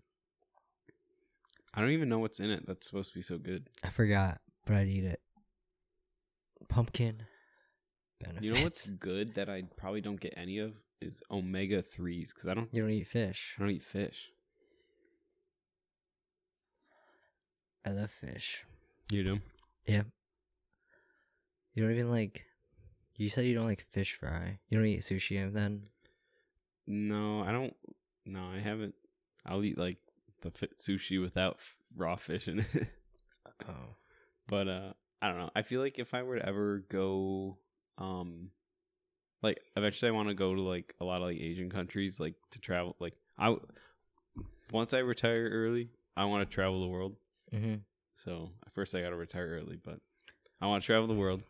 [1.73, 2.65] I don't even know what's in it.
[2.67, 3.67] That's supposed to be so good.
[3.83, 5.21] I forgot, but I'd eat it.
[6.69, 7.23] Pumpkin.
[8.19, 8.43] Benefits.
[8.45, 12.47] You know what's good that I probably don't get any of is omega threes because
[12.47, 13.55] I don't You don't eat fish.
[13.57, 14.29] I don't eat fish.
[17.85, 18.63] I love fish.
[19.11, 19.39] You do?
[19.85, 20.03] Yeah.
[21.73, 22.45] You don't even like.
[23.15, 24.59] You said you don't like fish fry.
[24.69, 25.83] You don't eat sushi then.
[26.87, 27.75] No, I don't.
[28.25, 28.95] No, I haven't.
[29.45, 29.97] I'll eat like
[30.41, 32.87] the sushi without f- raw fish in it.
[33.69, 33.95] Oh.
[34.49, 35.51] but uh, I don't know.
[35.55, 37.57] I feel like if I were to ever go,
[37.97, 38.49] um,
[39.41, 42.33] like eventually I want to go to like a lot of like Asian countries, like
[42.51, 42.97] to travel.
[42.99, 43.55] Like I
[44.71, 47.15] once I retire early, I want to travel the world.
[47.53, 47.75] Mm-hmm.
[48.15, 49.99] So first I got to retire early, but
[50.59, 51.41] I want to travel the world.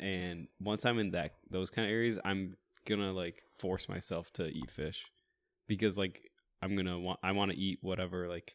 [0.00, 4.46] And once I'm in that those kind of areas, I'm gonna like force myself to
[4.48, 5.04] eat fish
[5.68, 6.30] because like
[6.62, 8.54] I'm gonna want I want to eat whatever like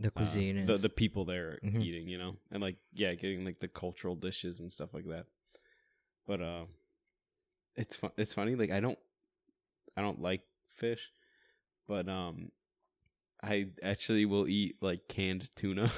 [0.00, 0.82] The uh, cuisine the is.
[0.82, 1.80] the people there Mhm.
[1.82, 5.26] eating, you know, and like yeah, getting like the cultural dishes and stuff like that.
[6.26, 6.64] But uh,
[7.76, 8.10] it's fun.
[8.16, 8.56] It's funny.
[8.56, 8.98] Like I don't
[9.96, 10.42] I don't like
[10.74, 11.12] fish,
[11.86, 12.50] but um,
[13.42, 15.92] I actually will eat like canned tuna.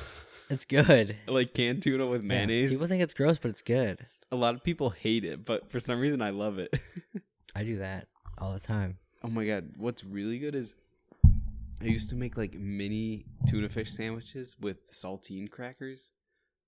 [0.51, 1.17] it's good.
[1.27, 2.71] like canned tuna with Yeah, mayonnaise.
[2.71, 4.07] People think it's gross, but it's good.
[4.33, 6.79] A lot of people hate it, but for some reason I love it.
[7.55, 8.09] I do that
[8.39, 8.99] all the time.
[9.25, 10.75] oh my god, what's really good is
[11.83, 16.13] I used to make like mini tuna fish sandwiches with saltine crackers.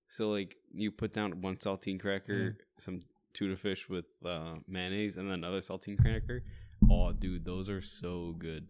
[0.09, 3.01] So like you put down one saltine cracker, some
[3.33, 6.43] tuna fish with uh, mayonnaise, and then another saltine cracker.
[6.89, 8.67] Oh, dude, those are so good.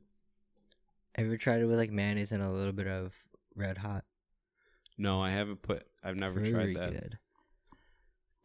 [1.15, 3.13] Have you ever tried it with like mayonnaise and a little bit of
[3.55, 4.03] red hot?
[4.97, 5.83] No, I haven't put.
[6.03, 6.91] I've never Very tried that.
[6.91, 7.17] Good.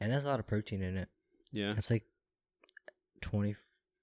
[0.01, 1.09] And it has a lot of protein in it.
[1.53, 2.05] Yeah, It's like
[3.21, 3.57] twenty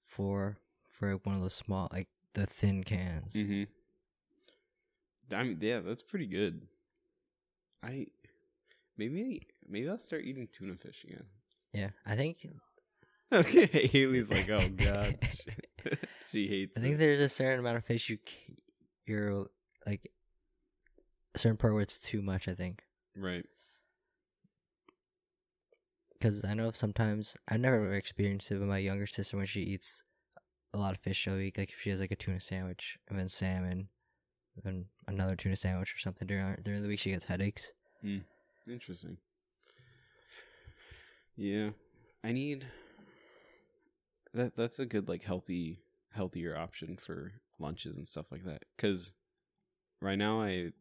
[0.03, 0.57] four
[0.89, 3.35] for one of those small, like the thin cans.
[3.35, 3.63] Mm-hmm.
[5.35, 6.61] I mean, yeah, that's pretty good.
[7.83, 8.07] I
[8.97, 11.23] maybe maybe I'll start eating tuna fish again.
[11.73, 12.45] Yeah, I think.
[13.33, 15.17] Okay, Haley's like, oh god,
[16.31, 16.97] she hates I think it.
[16.99, 18.19] there's a certain amount of fish you
[19.07, 19.47] you're
[19.85, 20.11] like
[21.33, 22.47] a certain part where it's too much.
[22.47, 22.83] I think
[23.17, 23.43] right.
[26.19, 30.03] Because I know sometimes I've never experienced it, with my younger sister when she eats
[30.73, 33.17] a lot of fish a week, like if she has like a tuna sandwich and
[33.17, 33.87] then salmon,
[34.63, 37.73] and another tuna sandwich or something during during the week, she gets headaches.
[38.67, 39.17] Interesting.
[41.35, 41.71] Yeah,
[42.23, 42.65] I need
[44.33, 44.55] that.
[44.55, 45.79] That's a good like healthy,
[46.11, 48.63] healthier option for lunches and stuff like that.
[48.75, 49.13] Because
[50.01, 50.71] right now I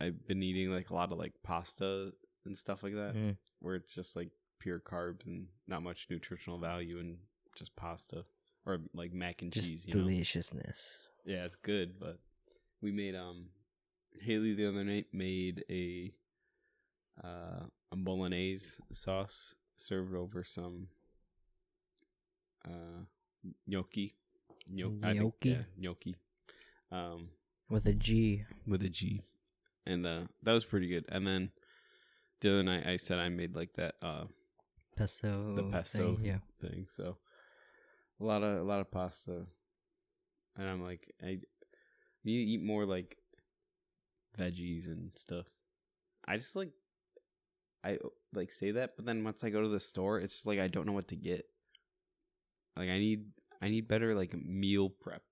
[0.00, 2.10] I've been eating like a lot of like pasta
[2.44, 3.36] and stuff like that, Mm.
[3.60, 7.16] where it's just like pure carbs and not much nutritional value and
[7.56, 8.24] just pasta
[8.66, 9.84] or like mac and Just cheese.
[9.86, 10.00] You know?
[10.00, 10.98] deliciousness.
[11.24, 12.18] Yeah, it's good, but
[12.80, 13.46] we made um
[14.20, 16.12] Haley the other night made a
[17.22, 20.88] uh a bolognese sauce served over some
[22.64, 23.02] uh
[23.66, 24.14] gnocchi.
[24.70, 25.48] Gno- I think- Gnocchi?
[25.50, 26.16] yeah, gnocchi.
[26.90, 27.28] Um
[27.70, 28.44] with a G.
[28.66, 29.22] with a G.
[29.86, 31.04] And uh that was pretty good.
[31.08, 31.50] And then
[32.40, 34.24] the other night I said I made like that uh
[34.98, 35.54] Pesto.
[35.54, 36.38] the thing, pesto Yeah.
[36.60, 36.86] thing.
[36.94, 37.16] So
[38.20, 39.46] a lot of a lot of pasta,
[40.56, 41.38] and I'm like, I
[42.24, 43.16] need to eat more like
[44.38, 45.46] veggies and stuff.
[46.26, 46.70] I just like
[47.84, 47.98] I
[48.34, 50.68] like say that, but then once I go to the store, it's just like I
[50.68, 51.46] don't know what to get.
[52.76, 53.26] Like I need
[53.62, 55.22] I need better like meal prep.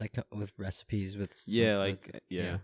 [0.00, 1.34] Like uh, with recipes with.
[1.34, 2.58] some- yeah, like yeah.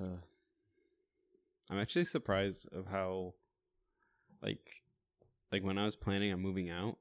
[0.00, 0.18] Uh,
[1.70, 3.34] I'm actually surprised of how,
[4.44, 4.82] like,
[5.50, 6.98] like when I was planning on moving out,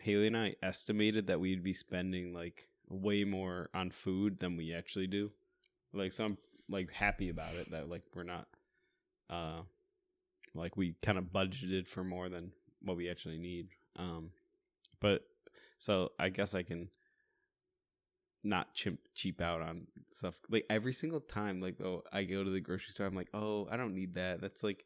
[0.00, 4.74] Haley and I estimated that we'd be spending like way more on food than we
[4.74, 5.30] actually do.
[5.92, 8.46] Like so I'm like happy about it that like we're not
[9.28, 9.62] uh
[10.54, 12.52] like we kind of budgeted for more than
[12.82, 13.68] what we actually need.
[13.96, 14.30] Um
[15.00, 15.22] but
[15.78, 16.88] so I guess I can
[18.42, 20.34] not chimp cheap out on stuff.
[20.48, 23.68] Like every single time like oh I go to the grocery store I'm like, "Oh,
[23.70, 24.40] I don't need that.
[24.40, 24.84] That's like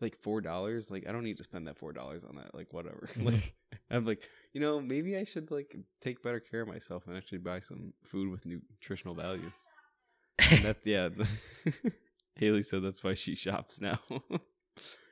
[0.00, 0.90] like four dollars.
[0.90, 2.54] Like I don't need to spend that four dollars on that.
[2.54, 3.08] Like whatever.
[3.16, 3.54] like
[3.90, 7.38] I'm like, you know, maybe I should like take better care of myself and actually
[7.38, 9.50] buy some food with nutritional value.
[10.38, 11.08] And that yeah.
[12.36, 13.98] Haley said that's why she shops now.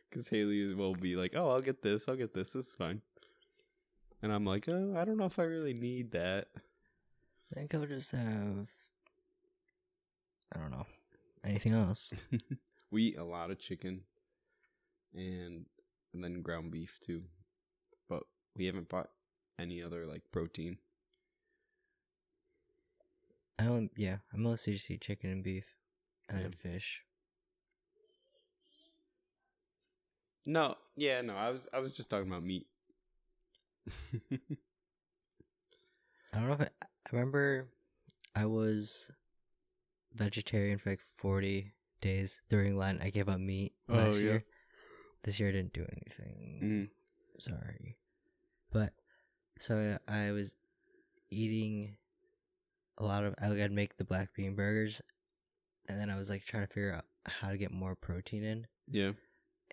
[0.09, 3.03] Because Haley will be like, oh, I'll get this, I'll get this, this is fine.
[4.23, 6.47] And I'm like, oh, I don't know if I really need that.
[7.53, 8.69] I think I'll just have.
[10.55, 10.87] I don't know.
[11.45, 12.13] Anything else?
[12.91, 14.03] we eat a lot of chicken
[15.17, 15.67] and
[16.15, 17.25] and then ground beef too.
[18.09, 18.25] But
[18.57, 19.11] we haven't bought
[19.59, 20.79] any other like protein.
[23.59, 23.91] I don't.
[23.97, 25.77] Yeah, I mostly just eat chicken and beef,
[26.31, 26.49] and Yeah.
[26.55, 27.05] fish.
[30.47, 32.67] No, yeah, no, I was I was just talking about meat.
[36.33, 37.69] I don't know if I, I remember.
[38.35, 39.11] I was
[40.15, 43.03] vegetarian for like forty days during Lent.
[43.03, 44.23] I gave up meat Oh, last yeah.
[44.25, 44.45] year.
[45.23, 46.61] This year I didn't do anything.
[46.63, 47.41] mm.
[47.41, 47.97] Sorry,
[48.73, 48.93] but
[49.59, 50.55] so I was
[51.31, 51.97] eating
[52.99, 53.35] a lot of.
[53.41, 55.03] I would make the black bean burgers,
[55.89, 58.67] and then I was like trying to figure out how to get more protein in.
[58.89, 59.13] Yeah.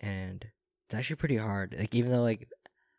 [0.00, 0.44] and
[0.86, 1.74] it's actually pretty hard.
[1.78, 2.48] Like even though like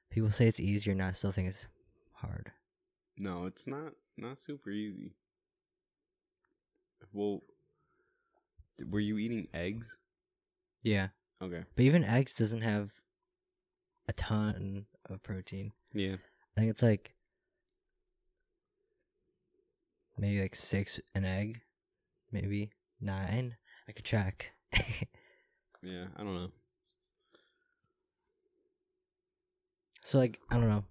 [0.10, 1.68] people say it's easier, now I still think it's
[2.14, 2.52] hard.
[3.18, 5.12] No, it's not not super easy.
[7.14, 7.42] Well,
[8.90, 9.98] were you eating eggs?
[10.84, 11.10] Yeah,
[11.42, 11.64] Okay.
[11.76, 12.92] but even eggs doesn't have
[14.08, 15.72] a ton of protein.
[15.94, 16.16] Yeah.
[16.58, 17.14] I think it's like
[20.18, 21.62] maybe like six an egg,
[22.32, 22.72] maybe
[23.02, 23.56] nine.
[23.88, 24.52] I could check.
[25.84, 26.50] Yeah, I don't know.
[30.04, 30.84] so like I don't know.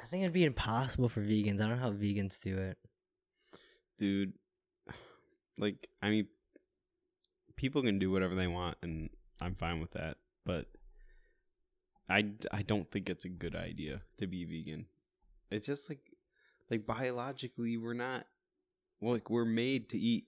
[0.00, 1.54] I think it'd be impossible for vegans.
[1.60, 2.76] I don't know how vegans do it.
[3.96, 4.34] Dude,
[5.58, 6.26] like I mean
[7.56, 9.08] people can do whatever they want and
[9.40, 10.66] I'm fine with that, but
[12.08, 14.86] I, I don't think it's a good idea to be vegan.
[15.50, 16.00] It's just like
[16.70, 18.26] like biologically we're not
[19.00, 20.26] well, like we're made to eat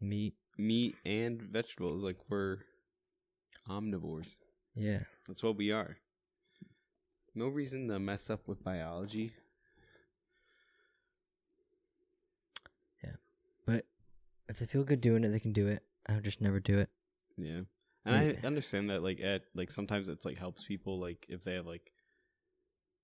[0.00, 0.34] Meat.
[0.58, 2.58] meat and vegetables like we're
[3.68, 4.38] omnivores.
[4.74, 5.00] Yeah.
[5.28, 5.96] That's what we are.
[7.34, 9.32] No reason to mess up with biology.
[13.02, 13.12] Yeah,
[13.64, 13.86] but
[14.48, 15.82] if they feel good doing it, they can do it.
[16.08, 16.90] I'll just never do it.
[17.36, 17.60] Yeah.
[18.04, 18.38] And.
[18.42, 21.66] I understand that like at like sometimes it's like helps people like if they have
[21.66, 21.92] like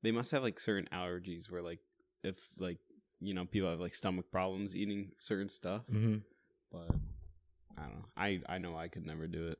[0.02, 1.80] they must have like certain allergies where like
[2.24, 2.78] if like
[3.20, 6.16] you know people have like stomach problems eating certain stuff Mm-hmm.
[6.72, 6.90] but
[7.76, 8.04] I don't know.
[8.16, 9.58] I I know I could never do it.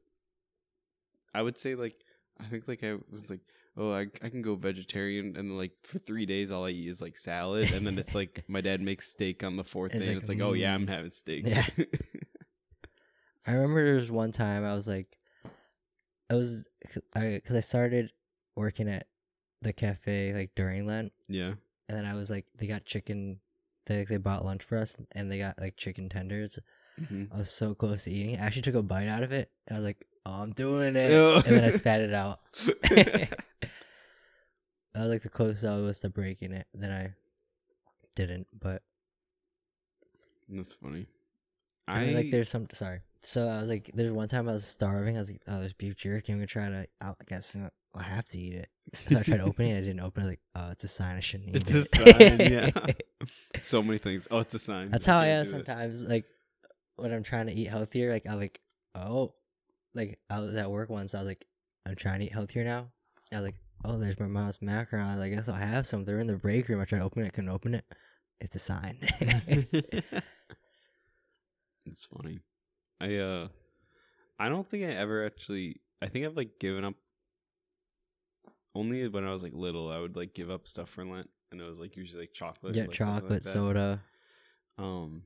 [1.33, 1.95] I would say like
[2.41, 3.41] I think like I was like
[3.77, 7.01] oh I I can go vegetarian and like for 3 days all I eat is
[7.01, 10.15] like salad and then it's like my dad makes steak on the fourth It's day
[10.15, 10.91] and like, it's like oh yeah I'm mm.
[10.91, 11.47] having steak.
[11.47, 11.65] Yeah.
[13.47, 15.18] I remember there was one time I was like,
[16.31, 16.67] I was,
[17.15, 18.13] I because I started
[18.57, 19.07] working at
[19.63, 21.55] the cafe like during Lent, yeah.
[21.89, 23.41] and then I was like, they got chicken,
[23.87, 26.59] they they bought lunch for us, and they got like chicken tenders.
[27.09, 28.37] hmm I was so close to eating.
[28.37, 29.51] I actually took a bite out of it.
[29.67, 31.35] And I was like, oh, I'm doing it, Ew.
[31.47, 32.41] and then I spat it out.
[34.95, 36.67] I was like the closest I was to breaking it.
[36.75, 37.15] Then I
[38.17, 38.83] didn't, but
[40.49, 41.07] That's funny.
[41.87, 43.01] I mean, like there's some sorry.
[43.23, 45.17] So I was like, there's one time I was starving.
[45.17, 46.33] I was like, oh, there's beef jerky.
[46.33, 46.87] I'm gonna try to.
[47.01, 48.69] I guess uh, I have to eat it.
[49.09, 49.79] So I tried opening it.
[49.79, 50.27] I didn't open it.
[50.27, 51.89] I was like, oh, it's a sign I shouldn't eat It's it.
[51.93, 52.71] It's a sign, yeah.
[53.63, 54.29] so many things.
[54.31, 54.91] Oh, it's a sign.
[54.91, 55.53] That's how I am do it.
[55.53, 56.05] sometimes.
[56.05, 56.25] Like
[56.97, 58.61] when I'm trying to eat healthier, like I'm like,
[58.95, 59.35] oh,
[59.95, 61.15] like I was at work once.
[61.15, 61.47] I was like,
[61.87, 62.89] I'm trying to eat healthier now.
[63.33, 65.21] I was like, oh, there's my mom's macarons.
[65.21, 66.05] I guess I'll have some.
[66.05, 66.81] They're in the break room.
[66.81, 67.27] I tried to open it.
[67.27, 67.85] I couldn't open it.
[68.41, 68.99] It's a sign.
[71.87, 72.41] it's funny.
[73.01, 73.49] I uh
[74.39, 76.95] I don't think I ever actually I think I've like given up
[78.75, 81.61] only when I was like little I would like give up stuff for Lent and
[81.61, 82.75] it was like usually like chocolate.
[82.75, 84.01] yeah, like, something like chocolate, soda.
[84.79, 85.23] Um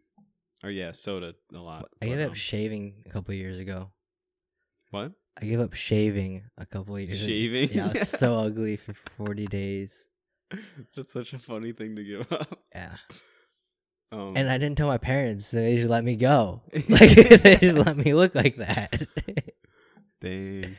[0.63, 1.89] or yeah, soda a lot.
[2.01, 3.91] I gave but, up um, shaving a couple years ago.
[4.91, 5.13] what?
[5.41, 7.27] I gave up shaving a couple years ago.
[7.27, 7.71] Shaving?
[7.73, 10.09] Yeah, I was so ugly for 40 days.
[10.95, 12.61] That's such a funny thing to give up.
[12.75, 12.97] Yeah.
[14.13, 15.47] Um And I didn't tell my parents.
[15.47, 16.61] so They just let me go.
[16.89, 17.11] Like,
[17.43, 19.07] they just let me look like that.
[20.21, 20.77] Dang.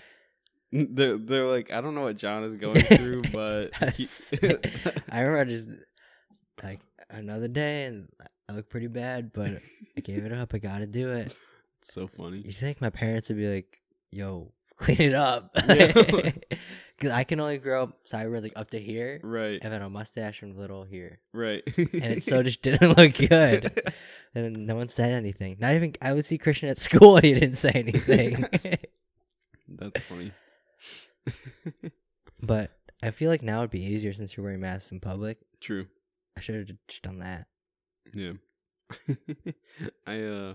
[0.72, 5.44] They're, they're like, I don't know what Jon is going through, but I remember I
[5.44, 5.70] just,
[6.64, 6.80] like,
[7.12, 8.08] another day, and
[8.50, 9.62] I look pretty bad, but
[9.96, 10.54] I gave it up.
[10.54, 11.36] I gotta do it.
[11.82, 12.40] It's so funny.
[12.40, 16.32] You think my parents would be like, "Yo, clean it up," Yeah.
[17.04, 19.60] Because I can only grow up sideburns like up to here, Right.
[19.62, 21.62] and then a mustache from little here, Right.
[21.78, 23.92] and it so just didn't look good.
[24.36, 25.58] And no one said anything.
[25.60, 28.46] Not even I would see Christian at school, and he didn't say anything.
[29.68, 30.32] That's funny.
[32.42, 35.38] but I feel like now it'd be easier since you're wearing masks in public.
[35.62, 35.88] True.
[36.38, 37.48] I should have just done that.
[38.14, 38.34] Yeah.
[40.06, 40.54] I uh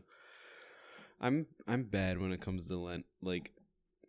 [1.21, 3.05] I'm I'm bad when it comes to Lent.
[3.23, 3.53] Like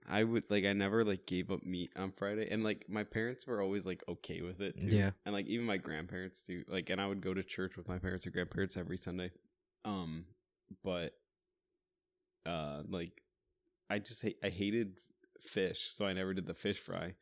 [0.08, 3.46] I would like I never like gave up meat on Friday and like my parents
[3.46, 4.98] were always like okay with it too.
[4.98, 5.12] Yeah.
[5.26, 6.64] And like even my grandparents too.
[6.68, 9.32] Like and I would go to church with my parents or grandparents every Sunday.
[9.86, 10.26] Um
[10.84, 11.14] but
[12.46, 13.22] uh like
[13.90, 15.00] I just hate I hated
[15.42, 17.14] fish, so I never did the fish fry.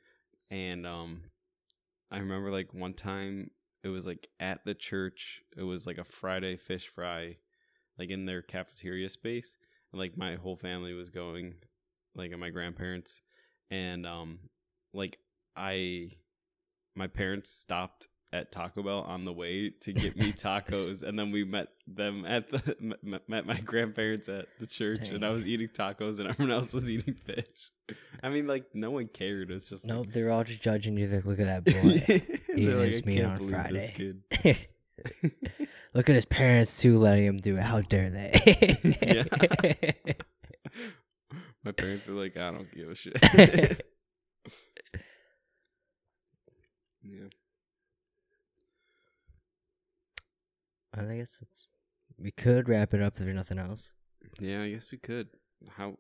[0.50, 1.22] And um
[2.12, 3.52] I remember like one time
[3.84, 7.38] it was like at the church, it was like a Friday fish fry
[7.98, 9.58] like in their cafeteria space.
[9.92, 11.56] And like my whole family was going,
[12.18, 13.22] like and my grandparents
[13.72, 14.40] and um
[14.94, 15.20] like
[15.56, 16.12] I
[16.96, 21.32] my parents stopped at Taco Bell on the way to get me tacos, and then
[21.32, 25.48] we met them at the m- met my grandparents at the church, and I was
[25.48, 27.72] eating tacos, and everyone else was eating fish.
[28.22, 29.52] I mean, like no one cared.
[29.52, 31.08] It's just Nope, like, they're all just judging you.
[31.08, 32.04] Like, look at that boy.
[32.56, 34.24] Eating like, his "I meat on Friday." kid."
[35.94, 37.64] look at his parents too, letting him do it.
[37.64, 39.96] How dare they?
[41.78, 43.18] Parents are like, I don't give a shit.
[47.04, 47.28] yeah.
[50.96, 51.68] I guess it's.
[52.20, 53.94] We could wrap it up if there's nothing else.
[54.40, 55.28] Yeah, I guess we could.
[55.70, 55.96] How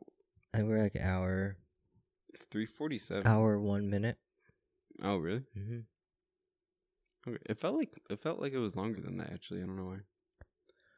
[0.54, 1.58] I think we're like hour,
[2.50, 3.28] three forty seven.
[3.28, 4.18] hour one minute.
[5.04, 5.44] Oh really?
[5.54, 5.80] hmm
[7.28, 7.38] Okay.
[7.48, 9.62] It felt like it felt like it was longer than that actually.
[9.62, 10.00] I don't know why.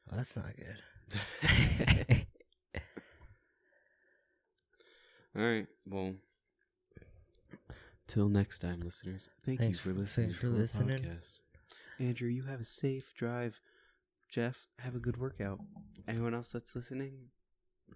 [0.08, 0.78] Well, that's not good.
[5.36, 5.68] All right.
[5.86, 6.16] Well,
[8.08, 9.30] till next time, listeners.
[9.46, 10.28] Thank Thanks you for for- listening.
[10.28, 11.04] thanks for to our listening.
[11.04, 11.40] podcast.
[12.00, 13.60] Andrew, you have a safe drive.
[14.30, 15.60] Jeff, have a good workout.
[16.08, 17.30] Anyone else that's listening?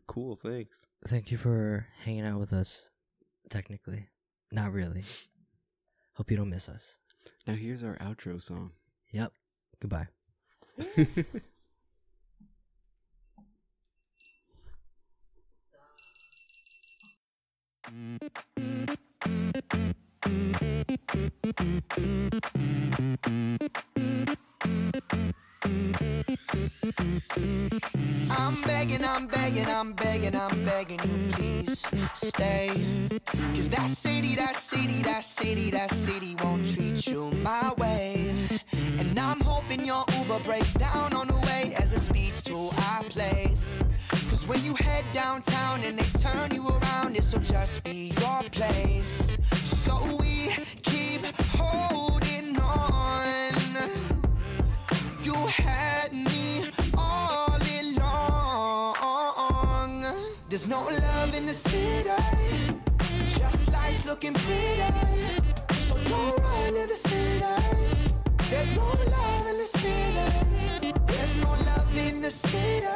[0.07, 0.35] Cool.
[0.35, 0.87] Thanks.
[1.07, 2.89] Thank you for hanging out with us.
[3.49, 4.07] Technically,
[4.51, 5.03] not really.
[6.13, 6.97] Hope you don't miss us.
[7.47, 8.71] Now here's our outro song.
[9.11, 9.33] Yep.
[9.79, 10.07] Goodbye.
[17.93, 18.17] I'm
[28.63, 31.85] begging, I'm begging, I'm begging, I'm begging you, please
[32.15, 33.09] stay.
[33.53, 38.33] Cause that city, that city, that city, that city won't treat you my way.
[38.71, 43.03] And I'm hoping your Uber breaks down on the way as it speeds to our
[43.03, 43.83] place.
[44.29, 49.37] Cause when you head downtown and they turn you around, this'll just be your place.
[49.85, 50.49] So we
[50.83, 51.25] keep
[51.57, 53.53] holding on.
[55.23, 60.05] You had me all along.
[60.49, 62.09] There's no love in the city,
[63.29, 64.83] just lights looking pretty.
[65.73, 67.45] So don't run to the city.
[68.49, 70.93] There's no love in the city.
[71.07, 72.87] There's no love in the city.